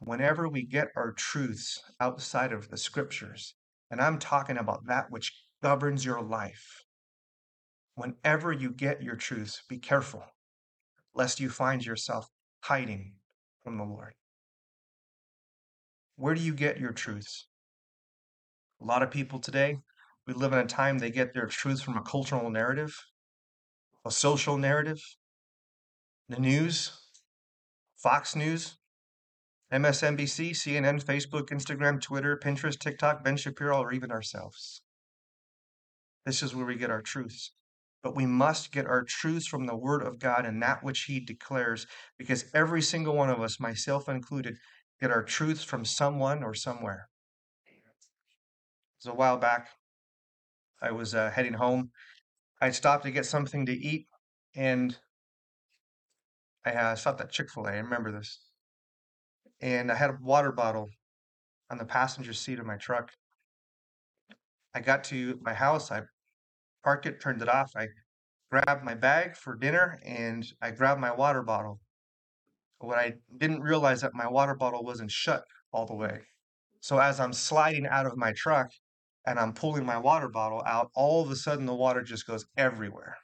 Whenever 0.00 0.46
we 0.46 0.66
get 0.66 0.88
our 0.94 1.12
truths 1.12 1.82
outside 1.98 2.52
of 2.52 2.68
the 2.68 2.76
scriptures, 2.76 3.54
and 3.90 4.02
I'm 4.02 4.18
talking 4.18 4.58
about 4.58 4.86
that 4.88 5.10
which 5.10 5.32
governs 5.62 6.04
your 6.04 6.20
life, 6.20 6.84
whenever 7.94 8.52
you 8.52 8.70
get 8.70 9.02
your 9.02 9.16
truths, 9.16 9.62
be 9.66 9.78
careful 9.78 10.22
lest 11.14 11.40
you 11.40 11.48
find 11.48 11.86
yourself 11.86 12.28
hiding 12.64 13.14
from 13.64 13.78
the 13.78 13.84
Lord. 13.84 14.12
Where 16.16 16.34
do 16.34 16.42
you 16.42 16.52
get 16.52 16.78
your 16.78 16.92
truths? 16.92 17.46
A 18.82 18.84
lot 18.84 19.02
of 19.02 19.10
people 19.10 19.38
today, 19.38 19.78
we 20.26 20.34
live 20.34 20.52
in 20.52 20.58
a 20.58 20.66
time 20.66 20.98
they 20.98 21.10
get 21.10 21.34
their 21.34 21.46
truths 21.46 21.82
from 21.82 21.96
a 21.96 22.02
cultural 22.02 22.50
narrative, 22.50 23.06
a 24.04 24.10
social 24.10 24.56
narrative, 24.56 25.00
the 26.28 26.40
news, 26.40 26.98
Fox 27.96 28.34
News, 28.34 28.76
MSNBC, 29.72 30.50
CNN, 30.50 31.02
Facebook, 31.02 31.48
Instagram, 31.48 32.00
Twitter, 32.00 32.36
Pinterest, 32.36 32.78
TikTok, 32.78 33.24
Ben 33.24 33.36
Shapiro, 33.36 33.78
or 33.78 33.92
even 33.92 34.10
ourselves. 34.10 34.82
This 36.24 36.42
is 36.42 36.54
where 36.54 36.66
we 36.66 36.76
get 36.76 36.90
our 36.90 37.02
truths. 37.02 37.52
But 38.02 38.14
we 38.14 38.26
must 38.26 38.70
get 38.72 38.86
our 38.86 39.02
truths 39.02 39.46
from 39.46 39.66
the 39.66 39.76
Word 39.76 40.02
of 40.02 40.18
God 40.18 40.44
and 40.44 40.62
that 40.62 40.84
which 40.84 41.02
He 41.02 41.18
declares, 41.18 41.86
because 42.18 42.44
every 42.54 42.82
single 42.82 43.16
one 43.16 43.30
of 43.30 43.40
us, 43.40 43.58
myself 43.58 44.08
included, 44.08 44.56
get 45.00 45.10
our 45.10 45.22
truths 45.22 45.64
from 45.64 45.84
someone 45.84 46.42
or 46.42 46.54
somewhere. 46.54 47.08
It 47.66 49.04
was 49.04 49.12
a 49.12 49.16
while 49.16 49.38
back. 49.38 49.68
I 50.80 50.92
was 50.92 51.14
uh, 51.14 51.30
heading 51.30 51.54
home. 51.54 51.90
I 52.60 52.70
stopped 52.70 53.04
to 53.04 53.10
get 53.10 53.26
something 53.26 53.66
to 53.66 53.72
eat, 53.72 54.06
and 54.54 54.96
I 56.64 56.70
uh, 56.70 56.94
stopped 56.96 57.20
at 57.20 57.30
Chick 57.30 57.50
fil 57.50 57.66
A. 57.66 57.72
I 57.72 57.76
remember 57.76 58.12
this. 58.12 58.40
And 59.60 59.90
I 59.90 59.94
had 59.94 60.10
a 60.10 60.18
water 60.20 60.52
bottle 60.52 60.88
on 61.70 61.78
the 61.78 61.84
passenger 61.84 62.32
seat 62.32 62.58
of 62.58 62.66
my 62.66 62.76
truck. 62.76 63.10
I 64.74 64.80
got 64.80 65.04
to 65.04 65.38
my 65.42 65.54
house. 65.54 65.90
I 65.90 66.02
parked 66.84 67.06
it, 67.06 67.20
turned 67.20 67.42
it 67.42 67.48
off. 67.48 67.70
I 67.76 67.88
grabbed 68.50 68.84
my 68.84 68.94
bag 68.94 69.36
for 69.36 69.56
dinner, 69.56 69.98
and 70.04 70.44
I 70.60 70.70
grabbed 70.70 71.00
my 71.00 71.12
water 71.12 71.42
bottle. 71.42 71.80
What 72.78 72.98
I 72.98 73.14
didn't 73.38 73.62
realize 73.62 74.02
that 74.02 74.14
my 74.14 74.28
water 74.28 74.54
bottle 74.54 74.84
wasn't 74.84 75.10
shut 75.10 75.42
all 75.72 75.86
the 75.86 75.94
way. 75.94 76.20
So 76.80 76.98
as 76.98 77.18
I'm 77.18 77.32
sliding 77.32 77.86
out 77.86 78.06
of 78.06 78.16
my 78.16 78.32
truck 78.36 78.70
and 79.26 79.38
I'm 79.38 79.52
pulling 79.52 79.84
my 79.84 79.98
water 79.98 80.28
bottle 80.28 80.62
out, 80.66 80.90
all 80.94 81.22
of 81.22 81.30
a 81.30 81.36
sudden 81.36 81.66
the 81.66 81.74
water 81.74 82.02
just 82.02 82.26
goes 82.26 82.46
everywhere. 82.56 83.16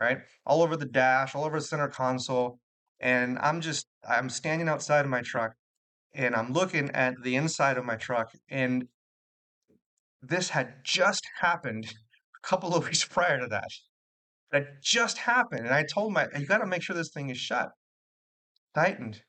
Right? 0.00 0.18
All 0.44 0.62
over 0.62 0.76
the 0.76 0.86
dash, 0.86 1.34
all 1.34 1.44
over 1.44 1.58
the 1.58 1.64
center 1.64 1.88
console. 1.88 2.58
And 3.00 3.38
I'm 3.38 3.60
just 3.60 3.86
I'm 4.08 4.28
standing 4.30 4.68
outside 4.68 5.04
of 5.04 5.10
my 5.10 5.22
truck 5.22 5.52
and 6.14 6.34
I'm 6.34 6.52
looking 6.52 6.90
at 6.90 7.14
the 7.22 7.36
inside 7.36 7.76
of 7.76 7.84
my 7.84 7.96
truck 7.96 8.30
and 8.48 8.88
this 10.22 10.48
had 10.50 10.74
just 10.82 11.22
happened 11.40 11.84
a 11.84 12.46
couple 12.46 12.74
of 12.74 12.84
weeks 12.88 13.04
prior 13.04 13.40
to 13.40 13.46
that. 13.48 13.68
That 14.52 14.82
just 14.82 15.18
happened. 15.18 15.66
And 15.66 15.74
I 15.74 15.84
told 15.84 16.12
my 16.12 16.28
you 16.38 16.46
got 16.46 16.58
to 16.58 16.66
make 16.66 16.82
sure 16.82 16.96
this 16.96 17.10
thing 17.10 17.30
is 17.30 17.38
shut 17.38 17.70
tightened. 18.76 19.22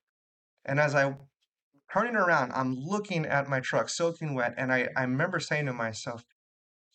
And 0.66 0.80
as 0.80 0.94
I 0.94 1.16
turning 1.91 2.15
around, 2.15 2.51
I'm 2.53 2.75
looking 2.75 3.25
at 3.25 3.50
my 3.50 3.60
truck 3.60 3.89
soaking 3.89 4.34
wet, 4.34 4.53
and 4.58 4.72
I, 4.72 4.88
I 4.96 5.01
remember 5.01 5.39
saying 5.39 5.65
to 5.67 5.74
myself, 5.74 6.24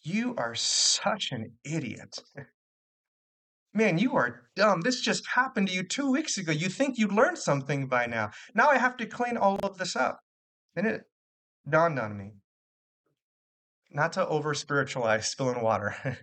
You 0.02 0.34
are 0.36 0.54
such 0.54 1.32
an 1.32 1.52
idiot. 1.64 2.18
Man, 3.74 3.96
you 3.96 4.16
are 4.16 4.42
dumb. 4.54 4.82
This 4.82 5.00
just 5.00 5.26
happened 5.28 5.68
to 5.68 5.74
you 5.74 5.82
two 5.82 6.10
weeks 6.10 6.36
ago. 6.36 6.52
You 6.52 6.68
think 6.68 6.98
you 6.98 7.08
learned 7.08 7.38
something 7.38 7.86
by 7.86 8.06
now. 8.06 8.30
Now 8.54 8.68
I 8.68 8.76
have 8.76 8.98
to 8.98 9.06
clean 9.06 9.38
all 9.38 9.58
of 9.62 9.78
this 9.78 9.96
up. 9.96 10.20
And 10.76 10.86
it 10.86 11.02
dawned 11.68 11.98
on 11.98 12.18
me. 12.18 12.32
Not 13.90 14.12
to 14.14 14.26
over 14.26 14.54
spiritualize 14.54 15.28
spilling 15.28 15.62
water, 15.62 15.94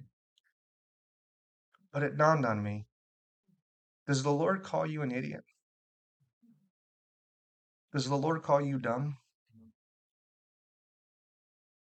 but 1.94 2.04
it 2.04 2.18
dawned 2.18 2.46
on 2.46 2.64
me. 2.64 2.86
Does 4.08 4.24
the 4.24 4.32
Lord 4.32 4.64
call 4.64 4.88
you 4.88 5.04
an 5.04 5.12
idiot? 5.12 5.44
Does 7.91 8.08
the 8.08 8.15
Lord 8.15 8.43
call 8.43 8.62
you 8.62 8.77
dumb? 8.77 9.17
Mm. 9.58 9.69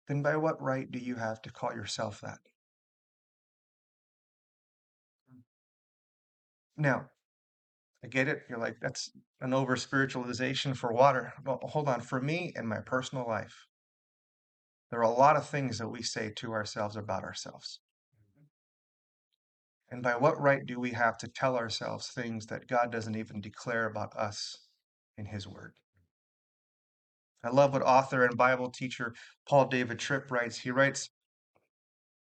Then 0.07 0.23
by 0.23 0.37
what 0.37 0.61
right 0.61 0.89
do 0.89 0.99
you 0.99 1.15
have 1.15 1.41
to 1.41 1.51
call 1.51 1.73
yourself 1.73 2.21
that? 2.21 2.39
Mm. 5.31 5.41
Now, 6.77 7.09
I 8.03 8.07
get 8.07 8.29
it. 8.29 8.43
You're 8.49 8.59
like, 8.59 8.77
that's 8.81 9.11
an 9.41 9.53
over 9.53 9.75
spiritualization 9.75 10.73
for 10.73 10.93
water. 10.93 11.33
Well, 11.45 11.59
hold 11.63 11.89
on. 11.89 11.99
For 11.99 12.21
me 12.21 12.53
and 12.55 12.67
my 12.67 12.79
personal 12.79 13.27
life, 13.27 13.67
there 14.89 14.99
are 14.99 15.03
a 15.03 15.09
lot 15.09 15.35
of 15.35 15.47
things 15.47 15.79
that 15.79 15.89
we 15.89 16.01
say 16.01 16.31
to 16.37 16.53
ourselves 16.53 16.95
about 16.95 17.23
ourselves. 17.23 17.81
Mm-hmm. 18.15 19.95
And 19.95 20.03
by 20.03 20.15
what 20.15 20.39
right 20.39 20.65
do 20.65 20.79
we 20.79 20.91
have 20.91 21.17
to 21.17 21.27
tell 21.27 21.57
ourselves 21.57 22.07
things 22.07 22.45
that 22.45 22.67
God 22.67 22.89
doesn't 22.89 23.17
even 23.17 23.41
declare 23.41 23.85
about 23.85 24.15
us 24.15 24.59
in 25.17 25.25
His 25.25 25.45
Word? 25.45 25.73
I 27.43 27.49
love 27.49 27.73
what 27.73 27.81
author 27.81 28.25
and 28.25 28.37
Bible 28.37 28.69
teacher 28.69 29.13
Paul 29.47 29.67
David 29.67 29.99
Tripp 29.99 30.29
writes. 30.31 30.59
He 30.59 30.71
writes, 30.71 31.09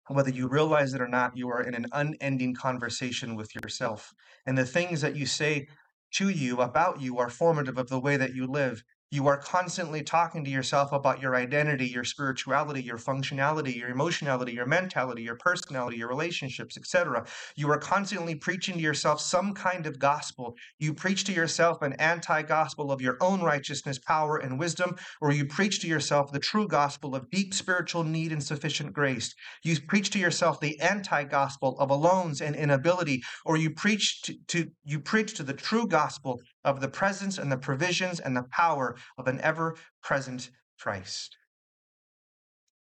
whether 0.09 0.31
you 0.31 0.49
realize 0.49 0.95
it 0.95 1.01
or 1.01 1.09
not, 1.09 1.37
you 1.37 1.49
are 1.49 1.63
in 1.63 1.75
an 1.75 1.87
unending 1.93 2.55
conversation 2.55 3.35
with 3.37 3.55
yourself. 3.55 4.13
And 4.47 4.59
the 4.59 4.67
things 4.67 5.01
that 5.01 5.17
you 5.17 5.27
say 5.27 5.69
to 6.15 6.29
you 6.29 6.61
about 6.61 7.01
you 7.01 7.19
are 7.19 7.31
formative 7.31 7.79
of 7.79 7.89
the 7.89 8.01
way 8.01 8.17
that 8.17 8.35
you 8.35 8.47
live. 8.47 8.83
You 9.13 9.29
are 9.29 9.37
constantly 9.37 10.03
talking 10.03 10.43
to 10.43 10.51
yourself 10.51 10.91
about 10.91 11.21
your 11.21 11.37
identity, 11.37 11.87
your 11.87 12.03
spirituality, 12.03 12.83
your 12.83 12.97
functionality, 12.97 13.77
your 13.77 13.91
emotionality, 13.91 14.55
your 14.55 14.65
mentality, 14.65 15.23
your 15.23 15.37
personality, 15.37 15.99
your 15.99 16.09
relationships, 16.09 16.79
etc. 16.79 17.27
You 17.55 17.71
are 17.73 17.79
constantly 17.79 18.37
preaching 18.37 18.77
to 18.77 18.81
yourself 18.81 19.21
some 19.21 19.53
kind 19.53 19.87
of 19.87 19.99
gospel. 19.99 20.55
You 20.79 20.95
preach 20.95 21.25
to 21.25 21.33
yourself 21.35 21.83
an 21.83 21.93
anti 21.99 22.41
gospel 22.41 22.91
of 22.91 23.03
your 23.03 23.19
own 23.21 23.43
righteousness, 23.43 23.99
power, 23.99 24.39
and 24.39 24.59
wisdom, 24.59 24.97
or 25.21 25.31
you 25.31 25.45
preach 25.45 25.83
to 25.83 25.87
yourself 25.89 26.33
the 26.33 26.39
true 26.39 26.67
gospel 26.67 27.15
of 27.15 27.29
deep 27.29 27.53
spiritual 27.53 28.05
need 28.05 28.33
and 28.33 28.43
sufficient 28.43 28.95
grace. 28.95 29.35
You 29.63 29.79
preach 29.87 30.09
to 30.13 30.19
yourself 30.19 30.59
the 30.59 30.81
anti 30.81 31.25
gospel 31.25 31.79
of 31.79 31.91
alones 31.91 32.41
and 32.41 32.57
inability, 32.57 33.23
or 33.45 33.59
you 33.59 33.73
preach 33.73 34.23
to, 34.23 34.35
to 34.49 34.71
you 34.85 35.01
preach 35.01 35.35
to 35.35 35.43
the 35.43 35.53
true 35.53 35.87
gospel 35.87 36.41
of 36.65 36.81
the 36.81 36.89
presence 36.89 37.39
and 37.39 37.51
the 37.51 37.57
provisions 37.57 38.21
and 38.21 38.37
the 38.37 38.45
power 38.45 38.97
of 39.19 39.27
an 39.27 39.41
ever 39.41 39.77
present 40.03 40.51
Christ. 40.79 41.37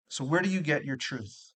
So, 0.09 0.25
where 0.25 0.43
do 0.43 0.49
you 0.49 0.61
get 0.61 0.85
your 0.85 0.97
truth? 0.97 1.53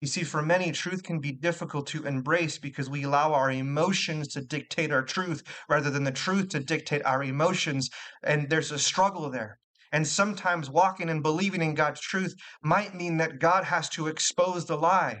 You 0.00 0.06
see, 0.06 0.22
for 0.22 0.42
many, 0.42 0.70
truth 0.70 1.02
can 1.02 1.18
be 1.18 1.32
difficult 1.32 1.88
to 1.88 2.06
embrace 2.06 2.56
because 2.56 2.88
we 2.88 3.02
allow 3.02 3.32
our 3.32 3.50
emotions 3.50 4.28
to 4.28 4.40
dictate 4.40 4.92
our 4.92 5.02
truth 5.02 5.42
rather 5.68 5.90
than 5.90 6.04
the 6.04 6.12
truth 6.12 6.50
to 6.50 6.60
dictate 6.60 7.04
our 7.04 7.22
emotions. 7.24 7.90
And 8.22 8.48
there's 8.48 8.70
a 8.70 8.78
struggle 8.78 9.28
there. 9.28 9.58
And 9.90 10.06
sometimes 10.06 10.70
walking 10.70 11.08
and 11.08 11.22
believing 11.22 11.62
in 11.62 11.74
God's 11.74 12.00
truth 12.00 12.34
might 12.62 12.94
mean 12.94 13.16
that 13.16 13.40
God 13.40 13.64
has 13.64 13.88
to 13.90 14.06
expose 14.06 14.66
the 14.66 14.76
lie. 14.76 15.18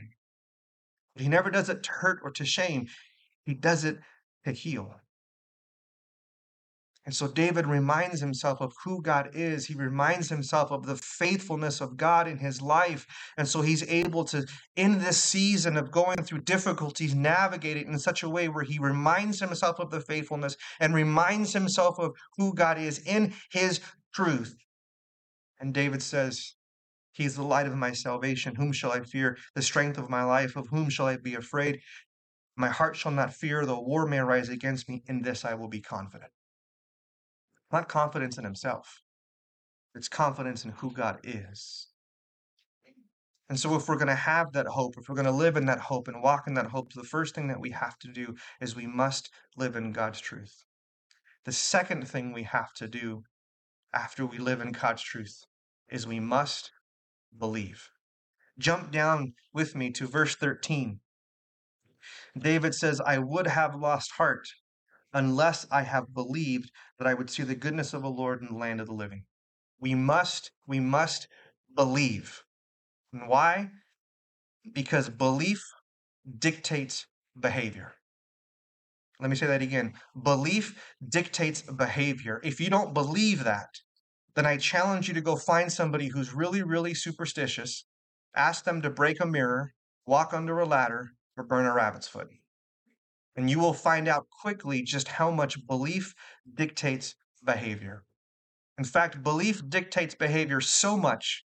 But 1.14 1.22
He 1.22 1.28
never 1.28 1.50
does 1.50 1.68
it 1.68 1.82
to 1.84 1.90
hurt 1.90 2.20
or 2.22 2.30
to 2.32 2.44
shame, 2.44 2.86
He 3.44 3.54
does 3.54 3.84
it 3.84 3.98
to 4.44 4.52
heal. 4.52 4.94
And 7.08 7.16
so 7.16 7.26
David 7.26 7.66
reminds 7.66 8.20
himself 8.20 8.60
of 8.60 8.74
who 8.84 9.00
God 9.00 9.30
is. 9.32 9.64
He 9.64 9.72
reminds 9.72 10.28
himself 10.28 10.70
of 10.70 10.84
the 10.84 10.96
faithfulness 10.96 11.80
of 11.80 11.96
God 11.96 12.28
in 12.28 12.36
his 12.36 12.60
life. 12.60 13.06
And 13.38 13.48
so 13.48 13.62
he's 13.62 13.82
able 13.84 14.26
to, 14.26 14.46
in 14.76 14.98
this 14.98 15.16
season 15.16 15.78
of 15.78 15.90
going 15.90 16.22
through 16.22 16.42
difficulties, 16.42 17.14
navigate 17.14 17.78
it 17.78 17.86
in 17.86 17.98
such 17.98 18.22
a 18.22 18.28
way 18.28 18.50
where 18.50 18.62
he 18.62 18.78
reminds 18.78 19.40
himself 19.40 19.80
of 19.80 19.90
the 19.90 20.02
faithfulness 20.02 20.58
and 20.80 20.94
reminds 20.94 21.54
himself 21.54 21.98
of 21.98 22.14
who 22.36 22.52
God 22.52 22.76
is 22.78 22.98
in 23.06 23.32
his 23.50 23.80
truth. 24.12 24.54
And 25.58 25.72
David 25.72 26.02
says, 26.02 26.56
He 27.12 27.24
is 27.24 27.36
the 27.36 27.42
light 27.42 27.66
of 27.66 27.74
my 27.74 27.92
salvation. 27.92 28.54
Whom 28.54 28.70
shall 28.70 28.92
I 28.92 29.00
fear? 29.00 29.38
The 29.54 29.62
strength 29.62 29.96
of 29.96 30.10
my 30.10 30.24
life. 30.24 30.56
Of 30.56 30.66
whom 30.68 30.90
shall 30.90 31.06
I 31.06 31.16
be 31.16 31.36
afraid? 31.36 31.80
My 32.54 32.68
heart 32.68 32.96
shall 32.96 33.12
not 33.12 33.32
fear, 33.32 33.64
though 33.64 33.80
war 33.80 34.04
may 34.04 34.20
rise 34.20 34.50
against 34.50 34.90
me. 34.90 35.02
In 35.06 35.22
this 35.22 35.46
I 35.46 35.54
will 35.54 35.68
be 35.68 35.80
confident. 35.80 36.32
Not 37.72 37.88
confidence 37.88 38.38
in 38.38 38.44
himself, 38.44 39.02
it's 39.94 40.08
confidence 40.08 40.64
in 40.64 40.70
who 40.70 40.92
God 40.92 41.20
is. 41.22 41.88
And 43.50 43.58
so, 43.58 43.74
if 43.76 43.88
we're 43.88 43.96
going 43.96 44.08
to 44.08 44.14
have 44.14 44.52
that 44.52 44.66
hope, 44.66 44.94
if 44.98 45.08
we're 45.08 45.14
going 45.14 45.24
to 45.24 45.32
live 45.32 45.56
in 45.56 45.66
that 45.66 45.80
hope 45.80 46.08
and 46.08 46.22
walk 46.22 46.46
in 46.46 46.54
that 46.54 46.66
hope, 46.66 46.92
the 46.92 47.02
first 47.02 47.34
thing 47.34 47.48
that 47.48 47.60
we 47.60 47.70
have 47.70 47.98
to 48.00 48.08
do 48.08 48.34
is 48.60 48.76
we 48.76 48.86
must 48.86 49.30
live 49.56 49.74
in 49.74 49.92
God's 49.92 50.20
truth. 50.20 50.64
The 51.44 51.52
second 51.52 52.06
thing 52.06 52.32
we 52.32 52.42
have 52.42 52.72
to 52.74 52.86
do 52.86 53.22
after 53.94 54.26
we 54.26 54.38
live 54.38 54.60
in 54.60 54.72
God's 54.72 55.02
truth 55.02 55.44
is 55.90 56.06
we 56.06 56.20
must 56.20 56.70
believe. 57.38 57.88
Jump 58.58 58.90
down 58.90 59.32
with 59.54 59.74
me 59.74 59.90
to 59.92 60.06
verse 60.06 60.34
13. 60.34 61.00
David 62.36 62.74
says, 62.74 63.00
I 63.00 63.18
would 63.18 63.46
have 63.46 63.74
lost 63.74 64.12
heart 64.12 64.46
unless 65.12 65.66
I 65.70 65.82
have 65.82 66.14
believed 66.14 66.70
that 66.98 67.06
I 67.06 67.14
would 67.14 67.30
see 67.30 67.42
the 67.42 67.54
goodness 67.54 67.94
of 67.94 68.02
the 68.02 68.08
Lord 68.08 68.40
in 68.40 68.48
the 68.48 68.54
land 68.54 68.80
of 68.80 68.86
the 68.86 68.94
living. 68.94 69.24
We 69.80 69.94
must, 69.94 70.50
we 70.66 70.80
must 70.80 71.28
believe. 71.74 72.42
And 73.12 73.28
why? 73.28 73.70
Because 74.72 75.08
belief 75.08 75.62
dictates 76.38 77.06
behavior. 77.38 77.94
Let 79.20 79.30
me 79.30 79.36
say 79.36 79.46
that 79.46 79.62
again. 79.62 79.94
Belief 80.20 80.94
dictates 81.08 81.62
behavior. 81.62 82.40
If 82.44 82.60
you 82.60 82.70
don't 82.70 82.94
believe 82.94 83.44
that, 83.44 83.68
then 84.36 84.46
I 84.46 84.56
challenge 84.56 85.08
you 85.08 85.14
to 85.14 85.20
go 85.20 85.36
find 85.36 85.72
somebody 85.72 86.08
who's 86.08 86.32
really, 86.32 86.62
really 86.62 86.94
superstitious, 86.94 87.84
ask 88.36 88.64
them 88.64 88.82
to 88.82 88.90
break 88.90 89.20
a 89.20 89.26
mirror, 89.26 89.72
walk 90.06 90.32
under 90.32 90.60
a 90.60 90.66
ladder, 90.66 91.10
or 91.36 91.44
burn 91.44 91.66
a 91.66 91.74
rabbit's 91.74 92.06
foot. 92.06 92.28
And 93.38 93.48
you 93.48 93.60
will 93.60 93.72
find 93.72 94.08
out 94.08 94.26
quickly 94.42 94.82
just 94.82 95.06
how 95.06 95.30
much 95.30 95.64
belief 95.68 96.12
dictates 96.54 97.14
behavior. 97.44 98.02
In 98.78 98.84
fact, 98.84 99.22
belief 99.22 99.62
dictates 99.68 100.16
behavior 100.16 100.60
so 100.60 100.96
much 100.96 101.44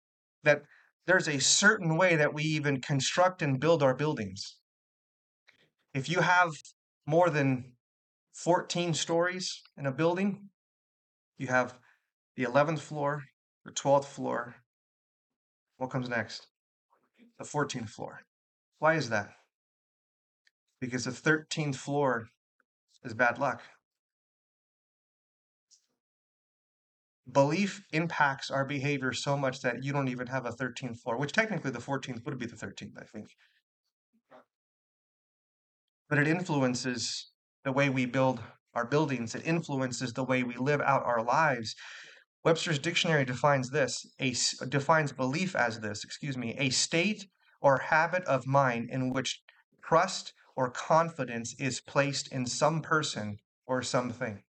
that 0.45 0.65
there's 1.07 1.29
a 1.29 1.41
certain 1.41 1.97
way 1.97 2.15
that 2.15 2.35
we 2.35 2.43
even 2.43 2.83
construct 2.83 3.41
and 3.41 3.59
build 3.59 3.83
our 3.83 3.95
buildings. 3.95 4.59
If 5.95 6.11
you 6.11 6.21
have 6.21 6.51
more 7.07 7.31
than 7.31 7.73
14 8.35 8.93
stories 8.93 9.63
in 9.79 9.87
a 9.87 9.91
building, 9.91 10.51
you 11.39 11.47
have 11.47 11.79
the 12.37 12.45
11th 12.45 12.81
floor, 12.81 13.25
the 13.65 13.73
12th 13.73 14.05
floor. 14.05 14.57
What 15.79 15.89
comes 15.89 16.11
next? 16.11 16.49
The 17.39 17.47
14th 17.47 17.89
floor. 17.89 18.21
Why 18.79 18.97
is 18.97 19.09
that? 19.09 19.31
Because 20.81 21.05
the 21.05 21.11
13th 21.11 21.77
floor 21.77 22.29
is 23.05 23.15
bad 23.15 23.39
luck. 23.39 23.63
Belief 27.31 27.83
impacts 27.93 28.51
our 28.51 28.65
behavior 28.65 29.13
so 29.13 29.37
much 29.37 29.61
that 29.61 29.85
you 29.85 29.93
don't 29.93 30.09
even 30.09 30.27
have 30.29 30.47
a 30.47 30.51
13th 30.51 30.99
floor, 31.01 31.19
which 31.19 31.33
technically 31.33 31.71
the 31.71 31.79
14th 31.79 32.25
would 32.25 32.39
be 32.39 32.47
the 32.47 32.57
13th, 32.57 32.97
I 32.99 33.05
think. 33.05 33.29
But 36.09 36.19
it 36.19 36.27
influences 36.27 37.31
the 37.65 37.73
way 37.73 37.91
we 37.91 38.07
build 38.07 38.41
our 38.75 38.87
buildings, 38.87 39.35
it 39.35 39.45
influences 39.45 40.13
the 40.13 40.25
way 40.25 40.43
we 40.43 40.57
live 40.57 40.81
out 40.81 41.05
our 41.05 41.23
lives. 41.23 41.75
Webster's 42.45 42.79
dictionary 42.79 43.25
defines 43.25 43.71
this, 43.71 44.07
a, 44.21 44.35
defines 44.69 45.13
belief 45.13 45.55
as 45.55 45.81
this, 45.81 46.05
excuse 46.05 46.37
me, 46.37 46.55
a 46.59 46.71
state 46.71 47.27
or 47.61 47.79
habit 47.79 48.25
of 48.25 48.47
mind 48.47 48.89
in 48.91 49.13
which 49.13 49.43
trust 49.83 50.33
or 50.59 50.69
confidence 50.71 51.55
is 51.61 51.81
placed 51.81 52.33
in 52.33 52.45
some 52.45 52.83
person 52.83 53.39
or 53.69 53.81
something. 53.81 54.43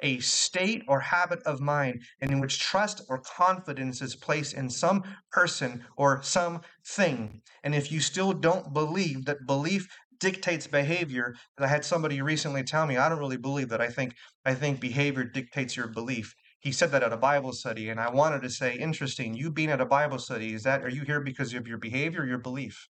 A 0.00 0.18
state 0.18 0.82
or 0.86 1.00
habit 1.00 1.42
of 1.44 1.58
mind 1.58 2.02
in 2.20 2.38
which 2.38 2.60
trust 2.60 3.00
or 3.08 3.18
confidence 3.18 4.02
is 4.02 4.14
placed 4.14 4.52
in 4.52 4.68
some 4.68 5.02
person 5.32 5.86
or 5.96 6.20
something. 6.22 7.40
And 7.64 7.74
if 7.74 7.90
you 7.90 8.00
still 8.00 8.34
don't 8.34 8.74
believe 8.74 9.24
that 9.24 9.46
belief 9.46 9.88
dictates 10.18 10.66
behavior, 10.66 11.34
and 11.56 11.64
I 11.64 11.68
had 11.68 11.86
somebody 11.86 12.20
recently 12.20 12.62
tell 12.62 12.86
me, 12.86 12.98
I 12.98 13.08
don't 13.08 13.18
really 13.18 13.38
believe 13.38 13.70
that. 13.70 13.80
I 13.80 13.88
think 13.88 14.12
I 14.44 14.52
think 14.54 14.80
behavior 14.80 15.24
dictates 15.24 15.78
your 15.78 15.88
belief. 15.88 16.34
He 16.58 16.72
said 16.72 16.90
that 16.92 17.02
at 17.02 17.14
a 17.14 17.16
Bible 17.16 17.54
study, 17.54 17.88
and 17.88 17.98
I 17.98 18.10
wanted 18.10 18.42
to 18.42 18.50
say, 18.50 18.76
interesting. 18.76 19.32
You 19.32 19.50
being 19.50 19.70
at 19.70 19.80
a 19.80 19.86
Bible 19.86 20.18
study, 20.18 20.52
is 20.52 20.64
that 20.64 20.84
are 20.84 20.90
you 20.90 21.04
here 21.04 21.22
because 21.22 21.54
of 21.54 21.66
your 21.66 21.78
behavior 21.78 22.20
or 22.20 22.26
your 22.26 22.44
belief? 22.50 22.86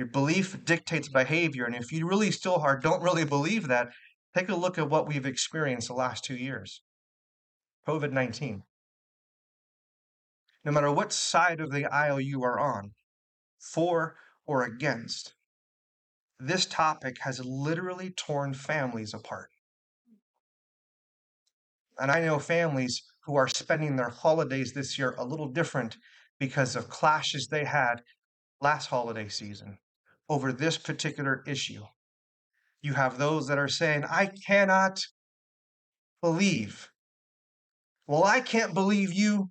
Your 0.00 0.08
belief 0.08 0.64
dictates 0.64 1.10
behavior. 1.10 1.66
And 1.66 1.74
if 1.74 1.92
you 1.92 2.08
really 2.08 2.30
still 2.30 2.54
are, 2.54 2.78
don't 2.78 3.02
really 3.02 3.26
believe 3.26 3.68
that, 3.68 3.90
take 4.34 4.48
a 4.48 4.56
look 4.56 4.78
at 4.78 4.88
what 4.88 5.06
we've 5.06 5.26
experienced 5.26 5.88
the 5.88 5.94
last 5.94 6.24
two 6.24 6.36
years 6.36 6.80
COVID 7.86 8.10
19. 8.10 8.62
No 10.64 10.72
matter 10.72 10.90
what 10.90 11.12
side 11.12 11.60
of 11.60 11.70
the 11.70 11.84
aisle 11.84 12.18
you 12.18 12.42
are 12.42 12.58
on, 12.58 12.92
for 13.58 14.16
or 14.46 14.62
against, 14.62 15.34
this 16.38 16.64
topic 16.64 17.18
has 17.20 17.44
literally 17.44 18.08
torn 18.08 18.54
families 18.54 19.12
apart. 19.12 19.50
And 21.98 22.10
I 22.10 22.20
know 22.20 22.38
families 22.38 23.02
who 23.26 23.36
are 23.36 23.48
spending 23.48 23.96
their 23.96 24.08
holidays 24.08 24.72
this 24.72 24.98
year 24.98 25.14
a 25.18 25.26
little 25.26 25.48
different 25.48 25.98
because 26.38 26.74
of 26.74 26.88
clashes 26.88 27.48
they 27.48 27.66
had 27.66 27.96
last 28.62 28.86
holiday 28.86 29.28
season 29.28 29.76
over 30.30 30.52
this 30.52 30.78
particular 30.78 31.42
issue. 31.46 31.82
You 32.82 32.94
have 32.94 33.18
those 33.18 33.48
that 33.48 33.58
are 33.58 33.68
saying, 33.68 34.04
I 34.08 34.30
cannot 34.46 35.00
believe. 36.22 36.88
Well, 38.06 38.24
I 38.24 38.40
can't 38.40 38.72
believe 38.72 39.12
you. 39.12 39.50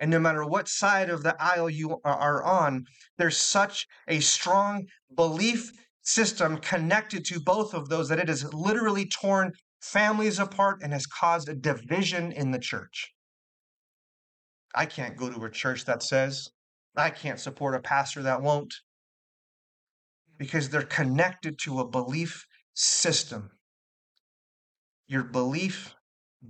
And 0.00 0.12
no 0.12 0.20
matter 0.20 0.44
what 0.44 0.68
side 0.68 1.10
of 1.10 1.24
the 1.24 1.36
aisle 1.40 1.68
you 1.68 2.00
are 2.04 2.42
on, 2.44 2.84
there's 3.18 3.36
such 3.36 3.86
a 4.06 4.20
strong 4.20 4.86
belief 5.14 5.72
system 6.02 6.58
connected 6.58 7.24
to 7.26 7.40
both 7.40 7.74
of 7.74 7.88
those 7.88 8.08
that 8.08 8.20
it 8.20 8.28
has 8.28 8.54
literally 8.54 9.06
torn 9.06 9.52
families 9.82 10.38
apart 10.38 10.78
and 10.82 10.92
has 10.92 11.06
caused 11.06 11.48
a 11.48 11.54
division 11.54 12.30
in 12.30 12.52
the 12.52 12.60
church. 12.60 13.12
I 14.74 14.86
can't 14.86 15.16
go 15.16 15.30
to 15.30 15.44
a 15.44 15.50
church 15.50 15.84
that 15.86 16.04
says, 16.04 16.48
I 16.96 17.10
can't 17.10 17.40
support 17.40 17.74
a 17.74 17.80
pastor 17.80 18.22
that 18.22 18.40
won't 18.40 18.72
because 20.38 20.70
they're 20.70 20.82
connected 20.82 21.58
to 21.58 21.80
a 21.80 21.88
belief 21.88 22.46
system. 22.74 23.50
Your 25.08 25.24
belief 25.24 25.94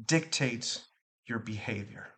dictates 0.07 0.87
your 1.27 1.39
behavior. 1.39 2.18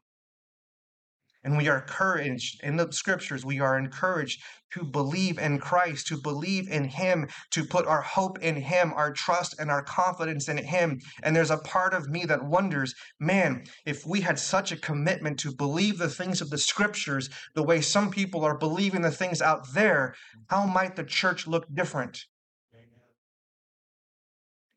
And 1.43 1.57
we 1.57 1.69
are 1.69 1.81
encouraged 1.81 2.63
in 2.63 2.77
the 2.77 2.93
scriptures, 2.93 3.45
we 3.45 3.61
are 3.61 3.79
encouraged 3.79 4.43
to 4.73 4.85
believe 4.85 5.39
in 5.39 5.59
Christ, 5.59 6.07
to 6.09 6.17
believe 6.17 6.69
in 6.69 6.85
Him, 6.85 7.29
to 7.51 7.65
put 7.65 7.87
our 7.87 8.03
hope 8.03 8.39
in 8.41 8.57
Him, 8.57 8.93
our 8.95 9.13
trust 9.13 9.59
and 9.59 9.71
our 9.71 9.83
confidence 9.83 10.49
in 10.49 10.59
Him. 10.59 11.01
And 11.23 11.35
there's 11.35 11.51
a 11.51 11.59
part 11.59 11.95
of 11.95 12.09
me 12.09 12.25
that 12.27 12.45
wonders, 12.45 12.95
man, 13.19 13.65
if 13.87 14.07
we 14.07 14.21
had 14.21 14.39
such 14.39 14.71
a 14.71 14.77
commitment 14.77 15.39
to 15.41 15.55
believe 15.55 15.99
the 15.99 16.11
things 16.11 16.41
of 16.41 16.51
the 16.51 16.59
scriptures 16.59 17.31
the 17.55 17.63
way 17.63 17.81
some 17.81 18.11
people 18.11 18.45
are 18.45 18.59
believing 18.59 19.03
the 19.03 19.11
things 19.11 19.41
out 19.41 19.73
there, 19.73 20.15
how 20.49 20.67
might 20.67 20.97
the 20.97 21.05
church 21.05 21.47
look 21.47 21.67
different? 21.75 22.27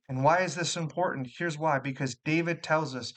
And 0.09 0.23
why 0.23 0.39
is 0.39 0.55
this 0.55 0.75
important? 0.75 1.27
Here's 1.37 1.57
why 1.57 1.79
because 1.79 2.15
David 2.15 2.61
tells 2.61 2.95
us 2.95 3.13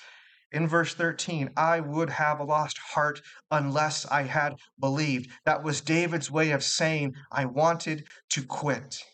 in 0.52 0.68
verse 0.68 0.94
13, 0.94 1.50
I 1.56 1.80
would 1.80 2.10
have 2.10 2.40
lost 2.40 2.78
heart 2.78 3.20
unless 3.50 4.06
I 4.06 4.22
had 4.22 4.56
believed. 4.78 5.30
That 5.44 5.62
was 5.62 5.80
David's 5.80 6.30
way 6.30 6.52
of 6.52 6.62
saying, 6.62 7.14
I 7.30 7.44
wanted 7.46 8.06
to 8.30 8.42
quit. 8.44 9.04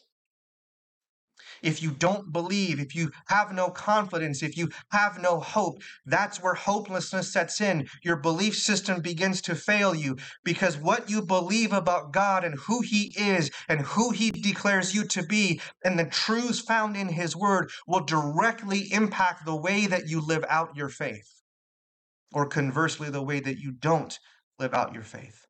If 1.62 1.82
you 1.82 1.92
don't 1.92 2.32
believe, 2.32 2.80
if 2.80 2.94
you 2.94 3.10
have 3.26 3.52
no 3.52 3.70
confidence, 3.70 4.42
if 4.42 4.56
you 4.56 4.68
have 4.90 5.20
no 5.20 5.40
hope, 5.40 5.82
that's 6.04 6.42
where 6.42 6.54
hopelessness 6.54 7.32
sets 7.32 7.60
in. 7.60 7.88
Your 8.02 8.16
belief 8.16 8.56
system 8.56 9.00
begins 9.00 9.40
to 9.42 9.54
fail 9.54 9.94
you 9.94 10.16
because 10.44 10.76
what 10.76 11.08
you 11.08 11.22
believe 11.22 11.72
about 11.72 12.12
God 12.12 12.44
and 12.44 12.58
who 12.58 12.80
He 12.82 13.14
is 13.16 13.50
and 13.68 13.80
who 13.80 14.10
He 14.10 14.30
declares 14.30 14.94
you 14.94 15.04
to 15.04 15.22
be 15.22 15.60
and 15.84 15.98
the 15.98 16.04
truths 16.04 16.60
found 16.60 16.96
in 16.96 17.08
His 17.08 17.36
Word 17.36 17.70
will 17.86 18.04
directly 18.04 18.92
impact 18.92 19.44
the 19.44 19.56
way 19.56 19.86
that 19.86 20.08
you 20.08 20.20
live 20.20 20.44
out 20.48 20.76
your 20.76 20.88
faith, 20.88 21.42
or 22.32 22.46
conversely, 22.46 23.10
the 23.10 23.22
way 23.22 23.40
that 23.40 23.58
you 23.58 23.72
don't 23.72 24.18
live 24.58 24.74
out 24.74 24.94
your 24.94 25.02
faith. 25.04 25.46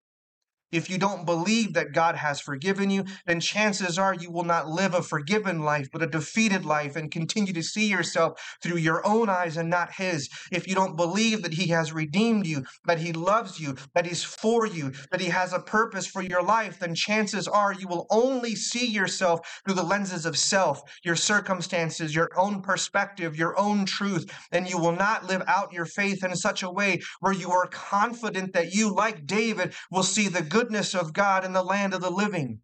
If 0.73 0.89
you 0.89 0.99
don't 0.99 1.27
believe 1.27 1.75
that 1.75 1.93
God 1.93 2.17
has 2.17 2.41
forgiven 2.41 2.91
you, 2.91 3.05
then 3.27 3.41
chances 3.41 3.99
are 3.99 4.15
you 4.15 4.31
will 4.31 4.45
not 4.45 4.69
live 4.69 4.95
a 4.95 5.03
forgiven 5.03 5.61
life, 5.61 5.89
but 5.93 6.03
a 6.03 6.07
defeated 6.07 6.65
life 6.65 6.97
and 6.97 7.11
continue 7.11 7.53
to 7.53 7.63
see 7.63 7.87
yourself 7.87 8.41
through 8.63 8.79
your 8.79 9.07
own 9.07 9.29
eyes 9.29 9.57
and 9.59 9.69
not 9.69 9.93
His. 9.93 10.31
If 10.51 10.67
you 10.67 10.75
don't 10.75 10.97
believe 10.97 11.43
that 11.43 11.55
He 11.55 11.69
has 11.69 11.93
redeemed 11.93 12.47
you, 12.47 12.65
that 12.87 12.99
He 12.99 13.13
loves 13.13 13.61
you, 13.61 13.77
that 13.95 14.07
He's 14.07 14.25
for 14.25 14.67
you, 14.67 14.93
that 15.11 15.21
He 15.21 15.29
has 15.29 15.53
a 15.53 15.61
purpose 15.61 16.07
for 16.07 16.23
your 16.23 16.43
life, 16.43 16.79
then 16.79 16.95
chances 16.95 17.47
are 17.47 17.73
you 17.73 17.87
will 17.87 18.07
only 18.11 18.55
see 18.55 18.87
yourself 18.87 19.41
through 19.65 19.75
the 19.75 19.83
lenses 19.83 20.25
of 20.25 20.39
self, 20.39 20.81
your 21.05 21.17
circumstances, 21.17 22.15
your 22.15 22.31
own 22.37 22.63
perspective, 22.63 23.37
your 23.37 23.59
own 23.59 23.85
truth, 23.85 24.31
and 24.51 24.69
you 24.69 24.79
will 24.79 24.97
not 24.97 25.27
live 25.27 25.43
out 25.47 25.73
your 25.73 25.85
faith 25.85 26.25
in 26.25 26.35
such 26.35 26.63
a 26.63 26.71
way 26.71 27.01
where 27.21 27.33
you 27.33 27.51
are 27.51 27.67
confident 27.67 28.53
that 28.55 28.73
you, 28.75 28.95
like 28.95 29.27
David, 29.27 29.75
will 29.91 30.03
see 30.03 30.29
the 30.29 30.43
good 30.43 30.62
goodness 30.63 30.95
of 30.95 31.13
God 31.13 31.45
in 31.45 31.53
the 31.53 31.63
land 31.63 31.93
of 31.93 32.01
the 32.01 32.11
living. 32.11 32.61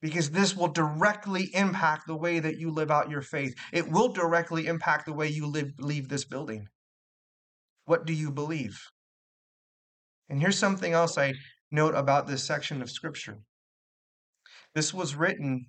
Because 0.00 0.30
this 0.30 0.56
will 0.56 0.68
directly 0.68 1.50
impact 1.54 2.06
the 2.06 2.16
way 2.16 2.38
that 2.38 2.56
you 2.56 2.70
live 2.70 2.90
out 2.90 3.10
your 3.10 3.20
faith. 3.20 3.54
It 3.72 3.90
will 3.90 4.12
directly 4.12 4.66
impact 4.66 5.06
the 5.06 5.12
way 5.12 5.28
you 5.28 5.46
live, 5.46 5.72
leave 5.78 6.08
this 6.08 6.24
building. 6.24 6.68
What 7.84 8.06
do 8.06 8.12
you 8.12 8.30
believe? 8.30 8.78
And 10.28 10.40
here's 10.40 10.58
something 10.58 10.92
else 10.92 11.18
I 11.18 11.34
note 11.72 11.94
about 11.94 12.28
this 12.28 12.44
section 12.44 12.80
of 12.80 12.90
Scripture. 12.90 13.38
This 14.74 14.94
was 14.94 15.16
written, 15.16 15.66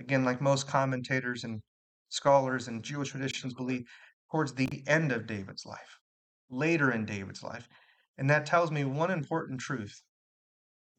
again, 0.00 0.24
like 0.24 0.40
most 0.40 0.66
commentators 0.66 1.44
and 1.44 1.60
scholars 2.08 2.66
and 2.66 2.82
Jewish 2.82 3.10
traditions 3.10 3.54
believe, 3.54 3.84
towards 4.30 4.54
the 4.54 4.82
end 4.88 5.12
of 5.12 5.28
David's 5.28 5.64
life, 5.64 6.00
later 6.50 6.90
in 6.90 7.06
David's 7.06 7.44
life. 7.44 7.68
And 8.18 8.30
that 8.30 8.46
tells 8.46 8.70
me 8.70 8.84
one 8.84 9.10
important 9.10 9.60
truth 9.60 10.02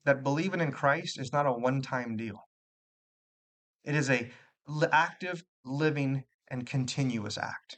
that 0.05 0.23
believing 0.23 0.61
in 0.61 0.71
Christ 0.71 1.19
is 1.19 1.33
not 1.33 1.45
a 1.45 1.51
one 1.51 1.81
time 1.81 2.15
deal, 2.15 2.47
it 3.83 3.95
is 3.95 4.09
a 4.09 4.31
active, 4.91 5.43
living, 5.63 6.23
and 6.49 6.65
continuous 6.65 7.37
act. 7.37 7.77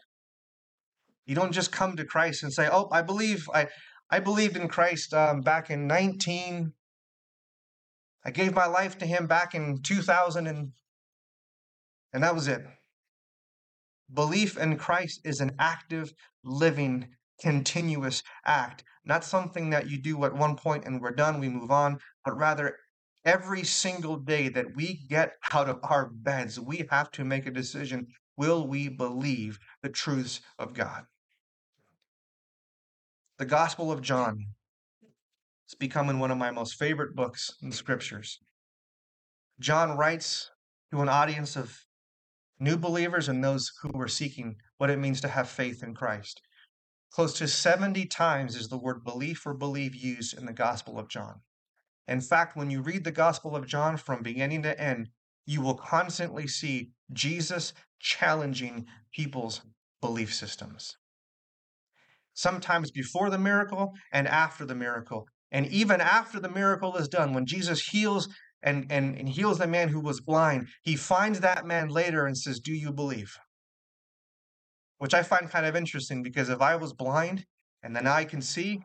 You 1.25 1.35
don't 1.35 1.51
just 1.51 1.71
come 1.71 1.95
to 1.95 2.05
Christ 2.05 2.43
and 2.43 2.51
say, 2.51 2.67
"Oh, 2.71 2.89
I 2.91 3.01
believe 3.01 3.47
I, 3.53 3.67
I 4.09 4.19
believed 4.19 4.57
in 4.57 4.67
Christ 4.67 5.13
um, 5.13 5.41
back 5.41 5.69
in 5.69 5.87
19. 5.87 6.73
I 8.25 8.31
gave 8.31 8.53
my 8.53 8.65
life 8.65 8.97
to 8.97 9.05
Him 9.05 9.27
back 9.27 9.53
in 9.53 9.81
2000, 9.81 10.47
and 10.47 10.71
and 12.11 12.23
that 12.23 12.35
was 12.35 12.47
it." 12.47 12.65
Belief 14.11 14.57
in 14.57 14.77
Christ 14.77 15.21
is 15.23 15.39
an 15.39 15.51
active, 15.59 16.11
living, 16.43 17.09
continuous 17.41 18.23
act, 18.45 18.83
not 19.05 19.23
something 19.23 19.69
that 19.69 19.89
you 19.89 19.97
do 19.97 20.23
at 20.25 20.33
one 20.33 20.55
point 20.55 20.85
and 20.85 21.01
we're 21.01 21.11
done, 21.11 21.39
we 21.39 21.49
move 21.49 21.71
on, 21.71 21.99
but 22.25 22.37
rather 22.37 22.77
every 23.25 23.63
single 23.63 24.17
day 24.17 24.49
that 24.49 24.75
we 24.75 25.01
get 25.09 25.33
out 25.53 25.69
of 25.69 25.79
our 25.83 26.09
beds, 26.09 26.59
we 26.59 26.87
have 26.89 27.11
to 27.11 27.25
make 27.25 27.45
a 27.45 27.51
decision. 27.51 28.07
Will 28.37 28.67
we 28.67 28.87
believe 28.87 29.59
the 29.81 29.89
truths 29.89 30.41
of 30.57 30.73
God? 30.73 31.03
The 33.37 33.45
Gospel 33.45 33.91
of 33.91 34.01
John 34.01 34.45
is 35.67 35.75
becoming 35.75 36.19
one 36.19 36.31
of 36.31 36.37
my 36.37 36.51
most 36.51 36.75
favorite 36.75 37.15
books 37.15 37.53
in 37.61 37.69
the 37.69 37.75
scriptures. 37.75 38.39
John 39.59 39.97
writes 39.97 40.51
to 40.91 41.01
an 41.01 41.09
audience 41.09 41.55
of 41.55 41.85
new 42.59 42.77
believers 42.77 43.29
and 43.29 43.43
those 43.43 43.71
who 43.81 43.91
were 43.93 44.07
seeking 44.07 44.55
what 44.77 44.89
it 44.89 44.99
means 44.99 45.21
to 45.21 45.27
have 45.27 45.49
faith 45.49 45.83
in 45.83 45.93
Christ. 45.93 46.41
Close 47.11 47.33
to 47.33 47.47
70 47.47 48.05
times 48.05 48.55
is 48.55 48.69
the 48.69 48.77
word 48.77 49.03
belief 49.03 49.45
or 49.45 49.53
believe 49.53 49.95
used 49.95 50.37
in 50.37 50.45
the 50.45 50.53
Gospel 50.53 50.99
of 50.99 51.09
John. 51.09 51.41
In 52.07 52.21
fact, 52.21 52.55
when 52.55 52.69
you 52.69 52.81
read 52.81 53.03
the 53.03 53.11
Gospel 53.11 53.55
of 53.55 53.67
John 53.67 53.97
from 53.97 54.21
beginning 54.21 54.63
to 54.63 54.79
end, 54.79 55.09
you 55.45 55.61
will 55.61 55.75
constantly 55.75 56.47
see 56.47 56.91
Jesus 57.11 57.73
challenging 57.99 58.85
people's 59.11 59.61
belief 60.01 60.33
systems. 60.33 60.97
Sometimes 62.33 62.91
before 62.91 63.29
the 63.29 63.39
miracle 63.39 63.93
and 64.11 64.27
after 64.27 64.65
the 64.65 64.75
miracle. 64.75 65.27
And 65.51 65.65
even 65.67 65.99
after 65.99 66.39
the 66.39 66.49
miracle 66.49 66.95
is 66.95 67.07
done, 67.07 67.33
when 67.33 67.47
Jesus 67.47 67.89
heals 67.89 68.29
and, 68.61 68.85
and, 68.91 69.17
and 69.17 69.27
heals 69.27 69.57
the 69.57 69.67
man 69.67 69.89
who 69.89 69.99
was 69.99 70.21
blind, 70.21 70.67
he 70.83 70.95
finds 70.95 71.39
that 71.39 71.65
man 71.65 71.89
later 71.89 72.25
and 72.25 72.37
says, 72.37 72.59
Do 72.59 72.73
you 72.73 72.93
believe? 72.93 73.37
Which 74.99 75.13
I 75.13 75.23
find 75.23 75.49
kind 75.49 75.65
of 75.65 75.75
interesting 75.75 76.23
because 76.23 76.49
if 76.49 76.61
I 76.61 76.75
was 76.75 76.93
blind 76.93 77.45
and 77.83 77.95
then 77.95 78.07
I 78.07 78.23
can 78.23 78.41
see, 78.41 78.81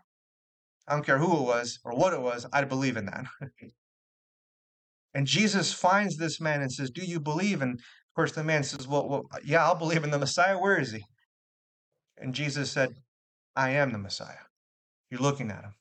I 0.89 0.95
don't 0.95 1.07
care 1.07 1.19
who 1.19 1.37
it 1.37 1.43
was 1.43 1.79
or 1.85 1.95
what 1.95 2.13
it 2.13 2.21
was, 2.21 2.47
I'd 2.53 2.69
believe 2.69 2.97
in 2.97 3.07
that. 3.07 3.27
and 5.15 5.27
Jesus 5.27 5.73
finds 5.73 6.17
this 6.17 6.41
man 6.41 6.63
and 6.63 6.73
says, 6.73 6.91
Do 6.91 7.05
you 7.05 7.21
believe? 7.21 7.63
And 7.63 7.81
of 8.15 8.17
course, 8.17 8.33
the 8.33 8.45
man 8.45 8.63
says, 8.63 8.87
well, 8.87 9.09
well, 9.09 9.29
yeah, 9.45 9.65
I'll 9.65 9.75
believe 9.75 10.05
in 10.05 10.13
the 10.13 10.19
Messiah. 10.21 10.57
Where 10.57 10.79
is 10.79 10.93
he? 10.93 11.05
And 12.17 12.33
Jesus 12.33 12.71
said, 12.71 12.95
I 13.57 13.71
am 13.71 13.91
the 13.91 13.99
Messiah. 13.99 14.47
You're 15.11 15.21
looking 15.21 15.51
at 15.51 15.65
him. 15.65 15.75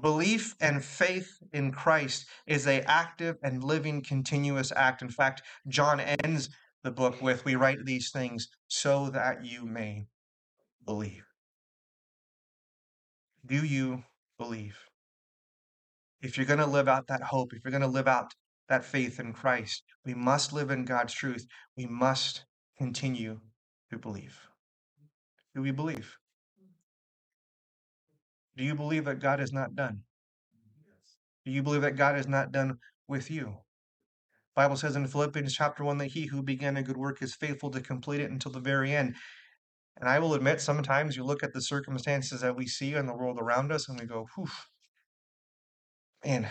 Belief 0.00 0.56
and 0.60 0.84
faith 0.84 1.30
in 1.52 1.70
Christ 1.70 2.26
is 2.48 2.66
a 2.66 2.82
active 2.90 3.36
and 3.44 3.62
living 3.62 4.02
continuous 4.02 4.72
act. 4.74 5.00
In 5.00 5.10
fact, 5.10 5.42
John 5.68 6.00
ends 6.00 6.50
the 6.86 6.92
book 6.92 7.20
with, 7.20 7.44
We 7.44 7.56
write 7.56 7.84
these 7.84 8.12
things 8.12 8.48
so 8.68 9.10
that 9.10 9.44
you 9.44 9.66
may 9.66 10.06
believe. 10.84 11.24
Do 13.44 13.64
you 13.64 14.04
believe? 14.38 14.78
If 16.22 16.36
you're 16.36 16.46
going 16.46 16.60
to 16.60 16.66
live 16.66 16.86
out 16.86 17.08
that 17.08 17.24
hope, 17.24 17.52
if 17.52 17.64
you're 17.64 17.72
going 17.72 17.80
to 17.82 17.88
live 17.88 18.06
out 18.06 18.32
that 18.68 18.84
faith 18.84 19.18
in 19.18 19.32
Christ, 19.32 19.82
we 20.04 20.14
must 20.14 20.52
live 20.52 20.70
in 20.70 20.84
God's 20.84 21.12
truth. 21.12 21.44
We 21.76 21.86
must 21.86 22.44
continue 22.78 23.40
to 23.90 23.98
believe. 23.98 24.38
Do 25.56 25.62
we 25.62 25.72
believe? 25.72 26.16
Do 28.56 28.62
you 28.62 28.76
believe 28.76 29.06
that 29.06 29.18
God 29.18 29.40
is 29.40 29.52
not 29.52 29.74
done? 29.74 30.02
Do 31.44 31.50
you 31.50 31.64
believe 31.64 31.82
that 31.82 31.96
God 31.96 32.16
is 32.16 32.28
not 32.28 32.52
done 32.52 32.78
with 33.08 33.28
you? 33.28 33.56
Bible 34.56 34.76
says 34.76 34.96
in 34.96 35.06
Philippians 35.06 35.54
chapter 35.54 35.84
1 35.84 35.98
that 35.98 36.06
he 36.06 36.26
who 36.26 36.42
began 36.42 36.78
a 36.78 36.82
good 36.82 36.96
work 36.96 37.22
is 37.22 37.34
faithful 37.34 37.70
to 37.70 37.80
complete 37.82 38.22
it 38.22 38.30
until 38.30 38.50
the 38.50 38.58
very 38.58 38.90
end. 38.96 39.14
And 39.98 40.08
I 40.08 40.18
will 40.18 40.32
admit, 40.32 40.62
sometimes 40.62 41.14
you 41.14 41.24
look 41.24 41.42
at 41.42 41.52
the 41.52 41.60
circumstances 41.60 42.40
that 42.40 42.56
we 42.56 42.66
see 42.66 42.94
in 42.94 43.06
the 43.06 43.14
world 43.14 43.38
around 43.38 43.70
us 43.70 43.86
and 43.86 44.00
we 44.00 44.06
go, 44.06 44.26
whew, 44.34 44.48
man, 46.24 46.48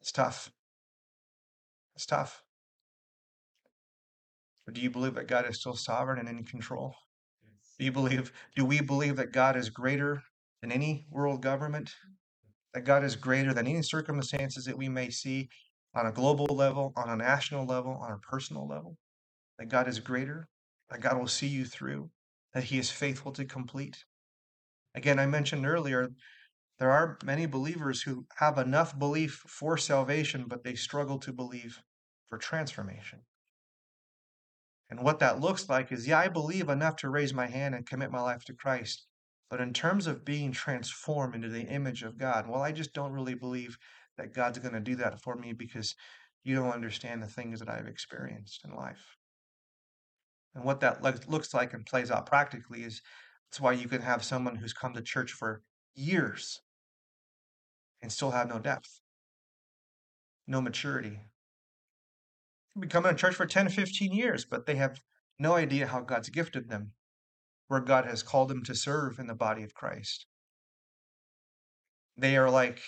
it's 0.00 0.10
tough. 0.10 0.50
It's 1.94 2.06
tough. 2.06 2.42
But 4.64 4.74
do 4.74 4.80
you 4.80 4.90
believe 4.90 5.14
that 5.14 5.28
God 5.28 5.48
is 5.48 5.60
still 5.60 5.76
sovereign 5.76 6.18
and 6.18 6.28
in 6.28 6.44
control? 6.44 6.94
Do 7.78 7.84
you 7.84 7.92
believe, 7.92 8.32
do 8.56 8.64
we 8.64 8.80
believe 8.80 9.16
that 9.16 9.32
God 9.32 9.56
is 9.56 9.68
greater 9.68 10.22
than 10.62 10.72
any 10.72 11.06
world 11.10 11.42
government? 11.42 11.90
That 12.72 12.86
God 12.86 13.04
is 13.04 13.16
greater 13.16 13.52
than 13.52 13.66
any 13.66 13.82
circumstances 13.82 14.64
that 14.64 14.78
we 14.78 14.88
may 14.88 15.10
see? 15.10 15.50
On 15.94 16.06
a 16.06 16.12
global 16.12 16.46
level, 16.46 16.92
on 16.96 17.08
a 17.08 17.16
national 17.16 17.66
level, 17.66 17.92
on 17.92 18.12
a 18.12 18.18
personal 18.18 18.66
level, 18.66 18.96
that 19.58 19.68
God 19.68 19.88
is 19.88 20.00
greater, 20.00 20.48
that 20.90 21.00
God 21.00 21.18
will 21.18 21.28
see 21.28 21.48
you 21.48 21.64
through, 21.64 22.10
that 22.54 22.64
He 22.64 22.78
is 22.78 22.90
faithful 22.90 23.32
to 23.32 23.44
complete. 23.44 24.04
Again, 24.94 25.18
I 25.18 25.26
mentioned 25.26 25.66
earlier, 25.66 26.10
there 26.78 26.90
are 26.90 27.18
many 27.24 27.46
believers 27.46 28.02
who 28.02 28.26
have 28.36 28.58
enough 28.58 28.98
belief 28.98 29.42
for 29.46 29.76
salvation, 29.76 30.46
but 30.48 30.64
they 30.64 30.74
struggle 30.74 31.18
to 31.20 31.32
believe 31.32 31.80
for 32.28 32.38
transformation. 32.38 33.20
And 34.90 35.02
what 35.02 35.20
that 35.20 35.40
looks 35.40 35.68
like 35.68 35.90
is 35.92 36.06
yeah, 36.06 36.18
I 36.18 36.28
believe 36.28 36.68
enough 36.68 36.96
to 36.96 37.08
raise 37.08 37.32
my 37.32 37.46
hand 37.46 37.74
and 37.74 37.86
commit 37.86 38.10
my 38.10 38.20
life 38.20 38.44
to 38.44 38.54
Christ. 38.54 39.06
But 39.48 39.60
in 39.60 39.72
terms 39.72 40.06
of 40.06 40.24
being 40.24 40.52
transformed 40.52 41.34
into 41.34 41.48
the 41.48 41.62
image 41.62 42.02
of 42.02 42.18
God, 42.18 42.48
well, 42.48 42.62
I 42.62 42.72
just 42.72 42.92
don't 42.92 43.12
really 43.12 43.34
believe 43.34 43.76
that 44.18 44.34
God's 44.34 44.58
going 44.58 44.74
to 44.74 44.80
do 44.80 44.96
that 44.96 45.20
for 45.20 45.36
me 45.36 45.52
because 45.52 45.94
you 46.44 46.54
don't 46.56 46.72
understand 46.72 47.22
the 47.22 47.26
things 47.26 47.60
that 47.60 47.68
I've 47.68 47.86
experienced 47.86 48.64
in 48.64 48.74
life. 48.74 49.16
And 50.54 50.64
what 50.64 50.80
that 50.80 51.02
looks 51.02 51.54
like 51.54 51.72
and 51.72 51.86
plays 51.86 52.10
out 52.10 52.26
practically 52.26 52.82
is 52.82 53.00
that's 53.50 53.60
why 53.60 53.72
you 53.72 53.88
can 53.88 54.02
have 54.02 54.24
someone 54.24 54.56
who's 54.56 54.72
come 54.72 54.92
to 54.94 55.02
church 55.02 55.32
for 55.32 55.62
years 55.94 56.60
and 58.02 58.10
still 58.10 58.32
have 58.32 58.48
no 58.48 58.58
depth, 58.58 59.00
no 60.46 60.60
maturity. 60.60 61.20
They've 62.74 62.80
been 62.80 62.90
coming 62.90 63.12
to 63.12 63.16
church 63.16 63.34
for 63.34 63.46
10, 63.46 63.68
15 63.68 64.12
years, 64.12 64.44
but 64.44 64.66
they 64.66 64.76
have 64.76 65.00
no 65.38 65.54
idea 65.54 65.86
how 65.86 66.00
God's 66.00 66.28
gifted 66.28 66.68
them, 66.68 66.92
where 67.68 67.80
God 67.80 68.04
has 68.04 68.22
called 68.22 68.48
them 68.48 68.62
to 68.64 68.74
serve 68.74 69.18
in 69.18 69.26
the 69.26 69.34
body 69.34 69.62
of 69.62 69.74
Christ. 69.74 70.26
They 72.16 72.36
are 72.36 72.50
like 72.50 72.82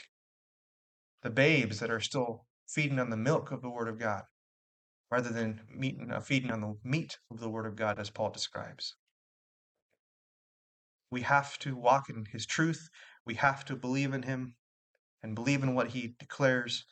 the 1.25 1.31
babes 1.31 1.81
that 1.81 1.91
are 1.91 2.01
still 2.01 2.45
feeding 2.69 3.01
on 3.01 3.09
the 3.09 3.17
milk 3.17 3.51
of 3.51 3.63
the 3.63 3.71
Word 3.71 3.89
of 3.89 3.99
God, 3.99 4.25
rather 5.11 5.31
than 5.31 5.63
meeting, 5.75 6.13
uh, 6.13 6.21
feeding 6.21 6.51
on 6.51 6.61
the 6.61 6.77
meat 6.85 7.19
of 7.31 7.41
the 7.41 7.49
Word 7.49 7.65
of 7.65 7.77
God, 7.77 7.99
as 7.99 8.11
Paul 8.11 8.31
describes. 8.31 8.95
We 11.11 11.23
have 11.23 11.59
to 11.61 11.77
walk 11.77 12.11
in 12.11 12.27
His 12.31 12.45
truth. 12.45 12.91
We 13.25 13.35
have 13.37 13.65
to 13.65 13.75
believe 13.75 14.13
in 14.13 14.23
Him 14.23 14.55
and 15.23 15.35
believe 15.35 15.63
in 15.63 15.75
what 15.75 15.89
He 15.89 16.15
declares. 16.19 16.85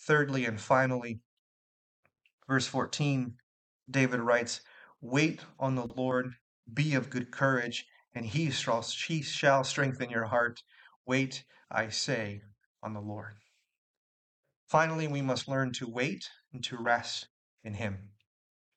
Thirdly 0.00 0.46
and 0.46 0.58
finally, 0.58 1.20
verse 2.48 2.66
14, 2.66 3.34
David 3.90 4.20
writes, 4.20 4.62
Wait 5.02 5.42
on 5.58 5.74
the 5.74 5.86
Lord, 5.86 6.32
be 6.72 6.94
of 6.94 7.10
good 7.10 7.30
courage, 7.30 7.86
and 8.14 8.24
he 8.24 8.50
shall, 8.50 8.82
he 9.06 9.20
shall 9.20 9.62
strengthen 9.62 10.08
your 10.08 10.24
heart. 10.24 10.62
Wait, 11.06 11.44
I 11.70 11.90
say, 11.90 12.42
on 12.82 12.94
the 12.94 13.00
Lord. 13.00 13.34
Finally, 14.74 15.06
we 15.06 15.22
must 15.22 15.46
learn 15.46 15.70
to 15.70 15.88
wait 15.88 16.28
and 16.52 16.64
to 16.64 16.76
rest 16.76 17.28
in 17.62 17.74
him. 17.74 18.10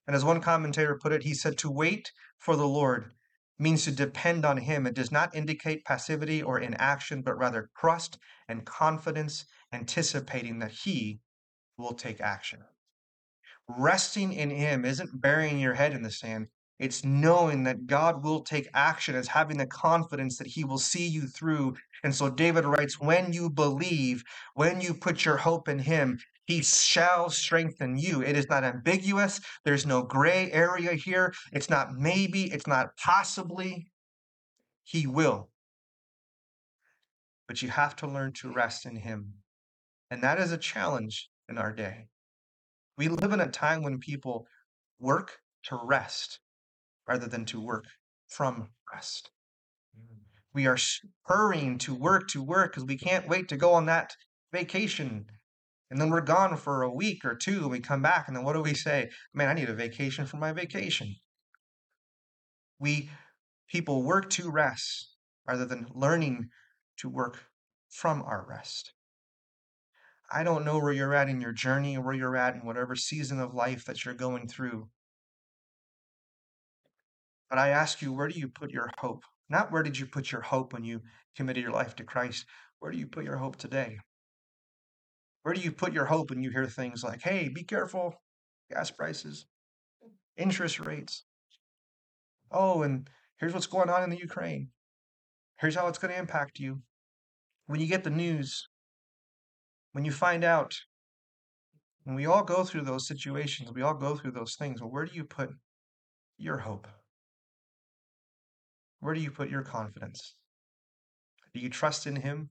And 0.05 0.15
as 0.15 0.23
one 0.23 0.41
commentator 0.41 0.95
put 0.95 1.11
it, 1.11 1.23
he 1.23 1.33
said, 1.33 1.57
To 1.57 1.71
wait 1.71 2.11
for 2.37 2.55
the 2.55 2.67
Lord 2.67 3.13
means 3.57 3.83
to 3.85 3.91
depend 3.91 4.45
on 4.45 4.57
him. 4.57 4.85
It 4.85 4.93
does 4.93 5.11
not 5.11 5.33
indicate 5.33 5.85
passivity 5.85 6.43
or 6.43 6.59
inaction, 6.59 7.23
but 7.23 7.35
rather 7.39 7.71
trust 7.75 8.19
and 8.47 8.63
confidence, 8.63 9.45
anticipating 9.73 10.59
that 10.59 10.71
he 10.71 11.21
will 11.79 11.95
take 11.95 12.21
action 12.21 12.63
resting 13.67 14.33
in 14.33 14.49
Him 14.49 14.85
isn't 14.85 15.21
burying 15.21 15.59
your 15.59 15.73
head 15.73 15.93
in 15.93 16.01
the 16.01 16.11
sand. 16.11 16.47
It's 16.79 17.03
knowing 17.03 17.63
that 17.63 17.87
God 17.87 18.23
will 18.23 18.41
take 18.41 18.69
action, 18.73 19.15
it's 19.15 19.29
having 19.29 19.57
the 19.57 19.65
confidence 19.65 20.37
that 20.37 20.47
He 20.47 20.63
will 20.63 20.77
see 20.77 21.07
you 21.07 21.27
through. 21.27 21.75
And 22.03 22.13
so 22.13 22.29
David 22.29 22.65
writes, 22.65 22.99
When 22.99 23.33
you 23.33 23.49
believe, 23.49 24.23
when 24.53 24.81
you 24.81 24.93
put 24.93 25.25
your 25.25 25.37
hope 25.37 25.67
in 25.67 25.79
Him, 25.79 26.19
He 26.45 26.61
shall 26.61 27.29
strengthen 27.29 27.97
you. 27.97 28.21
It 28.21 28.37
is 28.37 28.47
not 28.49 28.63
ambiguous. 28.63 29.39
There's 29.65 29.85
no 29.85 30.03
gray 30.03 30.51
area 30.51 30.93
here. 30.93 31.33
It's 31.51 31.69
not 31.69 31.93
maybe, 31.93 32.51
it's 32.51 32.67
not 32.67 32.89
possibly. 32.97 33.87
He 34.83 35.07
will. 35.07 35.49
But 37.47 37.61
you 37.61 37.69
have 37.69 37.95
to 37.97 38.07
learn 38.07 38.33
to 38.33 38.53
rest 38.53 38.85
in 38.85 38.95
Him. 38.95 39.33
And 40.09 40.21
that 40.23 40.39
is 40.39 40.51
a 40.51 40.57
challenge 40.57 41.29
in 41.49 41.57
our 41.57 41.73
day. 41.73 42.07
We 42.97 43.09
live 43.09 43.33
in 43.33 43.41
a 43.41 43.47
time 43.47 43.83
when 43.83 43.99
people 43.99 44.47
work 44.99 45.37
to 45.65 45.79
rest 45.83 46.39
rather 47.07 47.27
than 47.27 47.45
to 47.45 47.61
work 47.61 47.85
from 48.27 48.69
rest. 48.93 49.29
We 50.57 50.65
are 50.65 50.79
hurrying 51.27 51.77
to 51.77 51.93
work 51.93 52.29
to 52.29 52.41
work 52.41 52.71
because 52.71 52.85
we 52.85 52.97
can't 52.97 53.29
wait 53.29 53.47
to 53.49 53.57
go 53.57 53.75
on 53.75 53.85
that 53.85 54.15
vacation. 54.51 55.27
And 55.91 56.01
then 56.01 56.09
we're 56.09 56.21
gone 56.21 56.57
for 56.57 56.81
a 56.81 56.91
week 56.91 57.23
or 57.23 57.35
two 57.35 57.59
and 57.59 57.69
we 57.69 57.79
come 57.79 58.01
back 58.01 58.27
and 58.27 58.35
then 58.35 58.43
what 58.43 58.53
do 58.53 58.63
we 58.63 58.73
say? 58.73 59.11
Man, 59.35 59.49
I 59.49 59.53
need 59.53 59.69
a 59.69 59.75
vacation 59.75 60.25
for 60.25 60.37
my 60.37 60.53
vacation. 60.53 61.15
We 62.79 63.11
people 63.69 64.01
work 64.01 64.31
to 64.31 64.49
rest 64.49 65.13
rather 65.45 65.63
than 65.63 65.91
learning 65.93 66.49
to 67.01 67.07
work 67.07 67.37
from 67.91 68.23
our 68.23 68.43
rest. 68.49 68.93
I 70.31 70.41
don't 70.41 70.65
know 70.65 70.79
where 70.79 70.91
you're 70.91 71.13
at 71.13 71.29
in 71.29 71.39
your 71.39 71.53
journey 71.53 71.97
or 71.97 72.01
where 72.01 72.15
you're 72.15 72.35
at 72.35 72.55
in 72.55 72.65
whatever 72.65 72.95
season 72.95 73.39
of 73.39 73.53
life 73.53 73.85
that 73.85 74.03
you're 74.03 74.15
going 74.15 74.47
through. 74.47 74.89
But 77.47 77.59
I 77.59 77.69
ask 77.69 78.01
you, 78.01 78.11
where 78.11 78.27
do 78.27 78.39
you 78.39 78.47
put 78.47 78.71
your 78.71 78.89
hope? 78.97 79.21
Not 79.49 79.71
where 79.71 79.83
did 79.83 79.97
you 79.97 80.05
put 80.05 80.31
your 80.31 80.41
hope 80.41 80.73
when 80.73 80.83
you 80.83 81.01
committed 81.35 81.63
your 81.63 81.71
life 81.71 81.95
to 81.95 82.03
Christ? 82.03 82.45
Where 82.79 82.91
do 82.91 82.97
you 82.97 83.07
put 83.07 83.23
your 83.23 83.37
hope 83.37 83.55
today? 83.55 83.97
Where 85.43 85.53
do 85.53 85.61
you 85.61 85.71
put 85.71 85.93
your 85.93 86.05
hope 86.05 86.29
when 86.29 86.43
you 86.43 86.51
hear 86.51 86.65
things 86.65 87.03
like, 87.03 87.21
hey, 87.21 87.47
be 87.47 87.63
careful, 87.63 88.13
gas 88.69 88.91
prices, 88.91 89.45
interest 90.35 90.79
rates? 90.79 91.23
Oh, 92.51 92.81
and 92.83 93.09
here's 93.39 93.53
what's 93.53 93.67
going 93.67 93.89
on 93.89 94.03
in 94.03 94.09
the 94.09 94.17
Ukraine. 94.17 94.69
Here's 95.59 95.75
how 95.75 95.87
it's 95.87 95.97
going 95.97 96.13
to 96.13 96.19
impact 96.19 96.59
you. 96.59 96.81
When 97.67 97.79
you 97.79 97.87
get 97.87 98.03
the 98.03 98.09
news, 98.09 98.67
when 99.93 100.05
you 100.05 100.11
find 100.11 100.43
out, 100.43 100.75
when 102.03 102.15
we 102.15 102.25
all 102.25 102.43
go 102.43 102.63
through 102.63 102.83
those 102.83 103.07
situations, 103.07 103.71
we 103.71 103.81
all 103.81 103.93
go 103.93 104.15
through 104.15 104.31
those 104.31 104.55
things, 104.55 104.81
well, 104.81 104.91
where 104.91 105.05
do 105.05 105.13
you 105.13 105.23
put 105.23 105.49
your 106.37 106.59
hope? 106.59 106.87
Where 108.99 109.13
do 109.13 109.21
you 109.21 109.31
put 109.31 109.49
your 109.49 109.63
confidence? 109.63 110.35
Do 111.53 111.59
you 111.59 111.69
trust 111.69 112.07
in 112.07 112.15
Him? 112.15 112.49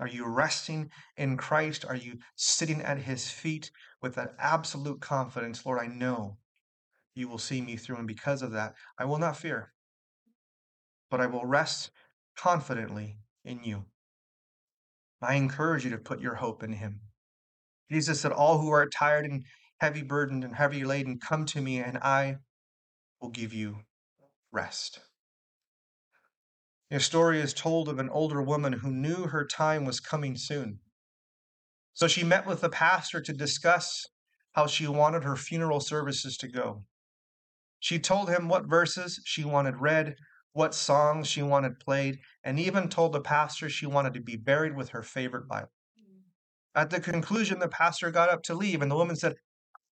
Are 0.00 0.08
you 0.08 0.26
resting 0.26 0.90
in 1.16 1.36
Christ? 1.36 1.84
Are 1.84 1.96
you 1.96 2.18
sitting 2.36 2.82
at 2.82 2.98
His 2.98 3.30
feet 3.30 3.70
with 4.02 4.14
that 4.16 4.34
absolute 4.38 5.00
confidence? 5.00 5.64
Lord, 5.64 5.80
I 5.80 5.86
know 5.86 6.38
you 7.14 7.28
will 7.28 7.38
see 7.38 7.60
me 7.60 7.76
through, 7.76 7.96
and 7.96 8.06
because 8.06 8.42
of 8.42 8.52
that, 8.52 8.74
I 8.98 9.04
will 9.04 9.18
not 9.18 9.36
fear, 9.36 9.72
but 11.10 11.20
I 11.20 11.26
will 11.26 11.46
rest 11.46 11.90
confidently 12.36 13.18
in 13.44 13.62
you. 13.62 13.84
I 15.22 15.34
encourage 15.34 15.84
you 15.84 15.90
to 15.90 15.98
put 15.98 16.20
your 16.20 16.34
hope 16.34 16.62
in 16.62 16.72
him. 16.72 17.00
Jesus 17.90 18.20
said, 18.20 18.32
All 18.32 18.58
who 18.58 18.70
are 18.70 18.88
tired 18.88 19.24
and 19.24 19.44
heavy 19.80 20.02
burdened 20.02 20.44
and 20.44 20.54
heavy 20.54 20.84
laden, 20.84 21.18
come 21.18 21.46
to 21.46 21.60
me, 21.60 21.78
and 21.78 21.98
I 21.98 22.38
will 23.20 23.30
give 23.30 23.54
you 23.54 23.78
rest. 24.52 25.00
A 26.90 27.00
story 27.00 27.40
is 27.40 27.54
told 27.54 27.88
of 27.88 27.98
an 27.98 28.10
older 28.10 28.42
woman 28.42 28.72
who 28.74 28.90
knew 28.90 29.26
her 29.26 29.46
time 29.46 29.84
was 29.84 30.00
coming 30.00 30.36
soon. 30.36 30.80
So 31.94 32.08
she 32.08 32.24
met 32.24 32.46
with 32.46 32.60
the 32.60 32.68
pastor 32.68 33.20
to 33.20 33.32
discuss 33.32 34.06
how 34.52 34.66
she 34.66 34.86
wanted 34.86 35.24
her 35.24 35.36
funeral 35.36 35.80
services 35.80 36.36
to 36.38 36.48
go. 36.48 36.84
She 37.80 37.98
told 37.98 38.28
him 38.28 38.48
what 38.48 38.66
verses 38.66 39.20
she 39.24 39.44
wanted 39.44 39.76
read, 39.76 40.16
what 40.52 40.74
songs 40.74 41.26
she 41.26 41.42
wanted 41.42 41.80
played, 41.80 42.18
and 42.42 42.58
even 42.58 42.88
told 42.88 43.12
the 43.12 43.20
pastor 43.20 43.68
she 43.68 43.86
wanted 43.86 44.14
to 44.14 44.20
be 44.20 44.36
buried 44.36 44.76
with 44.76 44.90
her 44.90 45.02
favorite 45.02 45.48
Bible. 45.48 45.72
Mm. 45.98 46.22
At 46.74 46.90
the 46.90 47.00
conclusion, 47.00 47.58
the 47.58 47.68
pastor 47.68 48.10
got 48.10 48.30
up 48.30 48.42
to 48.44 48.54
leave, 48.54 48.80
and 48.80 48.90
the 48.90 48.96
woman 48.96 49.16
said, 49.16 49.34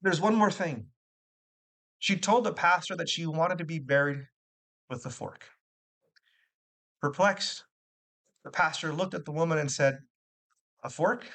There's 0.00 0.20
one 0.20 0.34
more 0.34 0.50
thing. 0.50 0.86
She 1.98 2.16
told 2.16 2.44
the 2.44 2.52
pastor 2.52 2.96
that 2.96 3.08
she 3.08 3.26
wanted 3.26 3.58
to 3.58 3.64
be 3.64 3.78
buried 3.78 4.26
with 4.88 5.02
the 5.02 5.10
fork. 5.10 5.44
Perplexed, 7.02 7.64
the 8.44 8.50
pastor 8.52 8.92
looked 8.92 9.12
at 9.12 9.24
the 9.24 9.32
woman 9.32 9.58
and 9.58 9.72
said, 9.72 9.98
A 10.84 10.88
fork? 10.88 11.28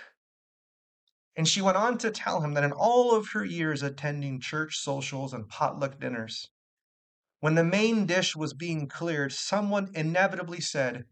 And 1.35 1.45
she 1.45 1.61
went 1.61 1.75
on 1.75 1.97
to 1.97 2.09
tell 2.09 2.39
him 2.39 2.53
that 2.53 2.63
in 2.63 2.71
all 2.71 3.13
of 3.13 3.27
her 3.33 3.43
years 3.43 3.83
attending 3.83 4.39
church 4.39 4.77
socials 4.77 5.33
and 5.33 5.49
potluck 5.49 5.99
dinners, 5.99 6.49
when 7.41 7.55
the 7.55 7.65
main 7.65 8.05
dish 8.05 8.33
was 8.33 8.53
being 8.53 8.87
cleared, 8.87 9.33
someone 9.33 9.91
inevitably 9.93 10.61
said, 10.61 11.03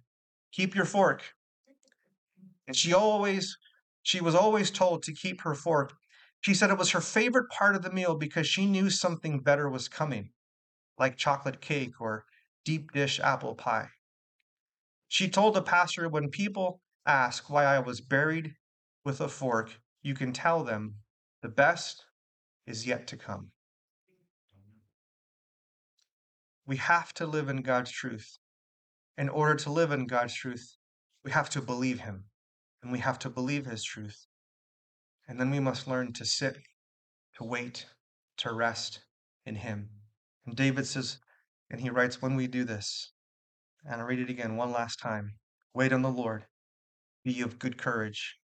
Keep 0.53 0.73
your 0.73 0.85
fork. 0.85 1.33
And 2.65 2.77
she 2.77 2.93
always, 2.93 3.57
she 4.03 4.21
was 4.21 4.35
always 4.35 4.71
told 4.71 5.03
to 5.03 5.13
keep 5.13 5.41
her 5.41 5.53
fork. 5.53 5.93
She 6.39 6.53
said 6.53 6.69
it 6.69 6.77
was 6.77 6.91
her 6.91 7.01
favorite 7.01 7.49
part 7.49 7.75
of 7.75 7.81
the 7.81 7.91
meal 7.91 8.15
because 8.15 8.47
she 8.47 8.65
knew 8.65 8.89
something 8.89 9.41
better 9.41 9.69
was 9.69 9.89
coming, 9.89 10.31
like 10.97 11.17
chocolate 11.17 11.59
cake 11.59 11.99
or 11.99 12.23
deep 12.63 12.91
dish 12.93 13.19
apple 13.19 13.53
pie. 13.53 13.89
She 15.07 15.29
told 15.29 15.53
the 15.53 15.61
pastor 15.61 16.09
when 16.09 16.29
people 16.29 16.81
ask 17.05 17.49
why 17.49 17.65
I 17.65 17.79
was 17.79 18.01
buried 18.01 18.55
with 19.03 19.21
a 19.21 19.29
fork, 19.29 19.79
you 20.01 20.13
can 20.13 20.33
tell 20.33 20.63
them 20.63 20.95
the 21.41 21.49
best 21.49 22.03
is 22.65 22.87
yet 22.87 23.07
to 23.07 23.17
come. 23.17 23.51
We 26.65 26.77
have 26.77 27.13
to 27.15 27.27
live 27.27 27.49
in 27.49 27.61
God's 27.61 27.91
truth. 27.91 28.39
In 29.17 29.29
order 29.29 29.55
to 29.55 29.71
live 29.71 29.91
in 29.91 30.07
God's 30.07 30.33
truth, 30.33 30.75
we 31.23 31.31
have 31.31 31.49
to 31.51 31.61
believe 31.61 31.99
Him 31.99 32.25
and 32.81 32.91
we 32.91 32.99
have 32.99 33.19
to 33.19 33.29
believe 33.29 33.65
His 33.65 33.83
truth. 33.83 34.25
And 35.27 35.39
then 35.39 35.51
we 35.51 35.59
must 35.59 35.87
learn 35.87 36.13
to 36.13 36.25
sit, 36.25 36.57
to 37.37 37.43
wait, 37.43 37.85
to 38.37 38.53
rest 38.53 39.01
in 39.45 39.55
Him. 39.55 39.89
And 40.45 40.55
David 40.55 40.85
says, 40.85 41.19
and 41.69 41.81
he 41.81 41.89
writes, 41.89 42.21
when 42.21 42.35
we 42.35 42.47
do 42.47 42.63
this, 42.63 43.11
and 43.85 44.01
I'll 44.01 44.07
read 44.07 44.19
it 44.19 44.29
again 44.29 44.57
one 44.57 44.71
last 44.71 44.99
time 44.99 45.33
wait 45.73 45.91
on 45.91 46.01
the 46.01 46.09
Lord, 46.09 46.45
be 47.25 47.41
of 47.41 47.59
good 47.59 47.77
courage, 47.77 48.37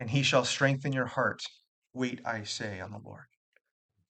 and 0.00 0.10
He 0.10 0.22
shall 0.22 0.44
strengthen 0.44 0.92
your 0.92 1.06
heart. 1.06 1.40
Wait, 1.94 2.20
I 2.24 2.42
say, 2.42 2.80
on 2.80 2.90
the 2.90 2.98
Lord. 2.98 3.26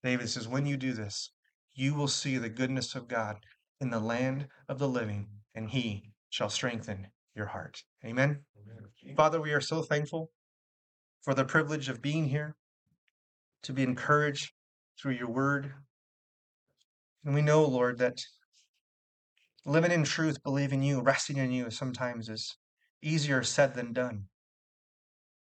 David 0.03 0.29
says, 0.29 0.49
when 0.49 0.65
you 0.67 0.77
do 0.77 0.93
this, 0.93 1.33
you 1.75 1.95
will 1.95 2.09
see 2.09 2.39
the 2.39 2.49
goodness 2.49 2.95
of 2.95 3.09
God 3.09 3.37
in 3.81 3.91
the 3.91 4.01
land 4.01 4.49
of 4.69 4.79
the 4.79 4.89
living, 4.89 5.27
and 5.55 5.71
he 5.71 6.11
shall 6.31 6.51
strengthen 6.51 7.09
your 7.35 7.47
heart. 7.47 7.83
Amen. 8.05 8.41
Amen. 8.61 9.17
Father, 9.17 9.41
we 9.41 9.53
are 9.53 9.61
so 9.61 9.83
thankful 9.83 10.31
for 11.23 11.35
the 11.35 11.45
privilege 11.45 11.89
of 11.89 12.03
being 12.03 12.29
here, 12.29 12.57
to 13.63 13.73
be 13.73 13.83
encouraged 13.83 14.53
through 15.01 15.13
your 15.13 15.29
word. 15.29 15.73
And 17.25 17.35
we 17.35 17.43
know, 17.43 17.65
Lord, 17.65 17.99
that 17.99 18.19
living 19.69 19.93
in 19.93 20.03
truth, 20.03 20.43
believing 20.43 20.83
you, 20.83 21.01
resting 21.01 21.37
in 21.37 21.53
you 21.53 21.71
sometimes 21.71 22.29
is 22.29 22.57
easier 23.03 23.43
said 23.43 23.75
than 23.75 23.93
done. 23.93 24.25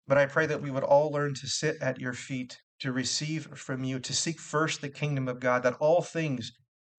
But 0.09 0.19
I 0.19 0.27
pray 0.27 0.47
that 0.47 0.63
we 0.63 0.71
would 0.71 0.83
all 0.83 1.11
learn 1.11 1.35
to 1.35 1.47
sit 1.47 1.77
at 1.83 2.01
your 2.01 2.13
feet, 2.13 2.61
to 2.81 2.93
receive 2.93 3.47
from 3.59 3.85
you, 3.85 3.99
to 4.01 4.13
seek 4.15 4.41
first 4.41 4.81
the 4.81 4.89
kingdom 4.89 5.29
of 5.29 5.41
God, 5.41 5.63
that 5.65 5.77
all 5.81 6.03
things 6.03 6.53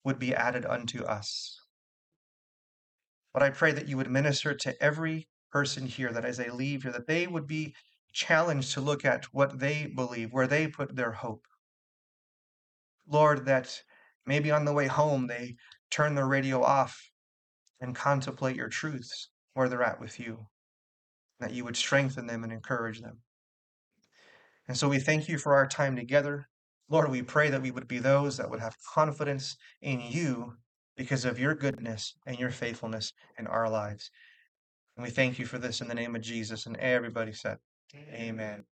would 0.04 0.20
be 0.20 0.36
added 0.36 0.66
unto 0.66 1.04
us. 1.04 1.60
But 3.34 3.44
I 3.44 3.50
pray 3.50 3.72
that 3.72 3.88
you 3.88 3.98
would 3.98 4.12
minister 4.12 4.54
to 4.54 4.84
every 4.84 5.28
person 5.52 5.86
here, 5.88 6.12
that 6.12 6.26
as 6.26 6.38
they 6.38 6.50
leave 6.50 6.84
here, 6.84 6.92
that 6.92 7.08
they 7.08 7.28
would 7.28 7.48
be 7.48 7.74
challenged 8.14 8.74
to 8.74 8.82
look 8.82 9.06
at 9.06 9.26
what 9.34 9.60
they 9.60 9.86
believe, 9.86 10.34
where 10.34 10.48
they 10.48 10.68
put 10.68 10.96
their 10.96 11.12
hope. 11.12 11.46
Lord, 13.08 13.46
that 13.46 13.82
maybe 14.26 14.52
on 14.52 14.66
the 14.66 14.74
way 14.74 14.88
home 14.88 15.28
they 15.28 15.56
turn 15.92 16.16
the 16.16 16.26
radio 16.26 16.62
off 16.62 17.00
and 17.80 17.96
contemplate 17.96 18.56
your 18.56 18.70
truths, 18.70 19.30
where 19.54 19.70
they're 19.70 19.84
at 19.84 20.00
with 20.00 20.20
you, 20.20 20.48
that 21.40 21.54
you 21.54 21.64
would 21.64 21.78
strengthen 21.78 22.28
them 22.28 22.44
and 22.44 22.52
encourage 22.52 23.02
them. 23.02 23.20
And 24.68 24.76
so 24.76 24.90
we 24.90 25.00
thank 25.00 25.30
you 25.30 25.38
for 25.38 25.56
our 25.56 25.68
time 25.68 25.96
together. 25.96 26.48
Lord, 26.90 27.10
we 27.10 27.22
pray 27.22 27.50
that 27.50 27.62
we 27.62 27.72
would 27.72 27.88
be 27.88 28.00
those 28.00 28.38
that 28.38 28.50
would 28.50 28.60
have 28.60 28.76
confidence 28.94 29.58
in 29.82 30.02
you 30.02 30.54
because 30.96 31.26
of 31.26 31.40
your 31.40 31.54
goodness 31.54 32.16
and 32.26 32.38
your 32.40 32.50
faithfulness 32.50 33.14
in 33.38 33.48
our 33.48 33.70
lives. 33.70 34.10
And 34.96 35.04
we 35.04 35.12
thank 35.12 35.38
you 35.38 35.46
for 35.46 35.60
this 35.60 35.80
in 35.80 35.88
the 35.88 35.96
name 35.96 36.16
of 36.16 36.22
Jesus. 36.22 36.66
And 36.66 36.76
everybody 36.78 37.32
said, 37.32 37.58
Amen. 38.12 38.64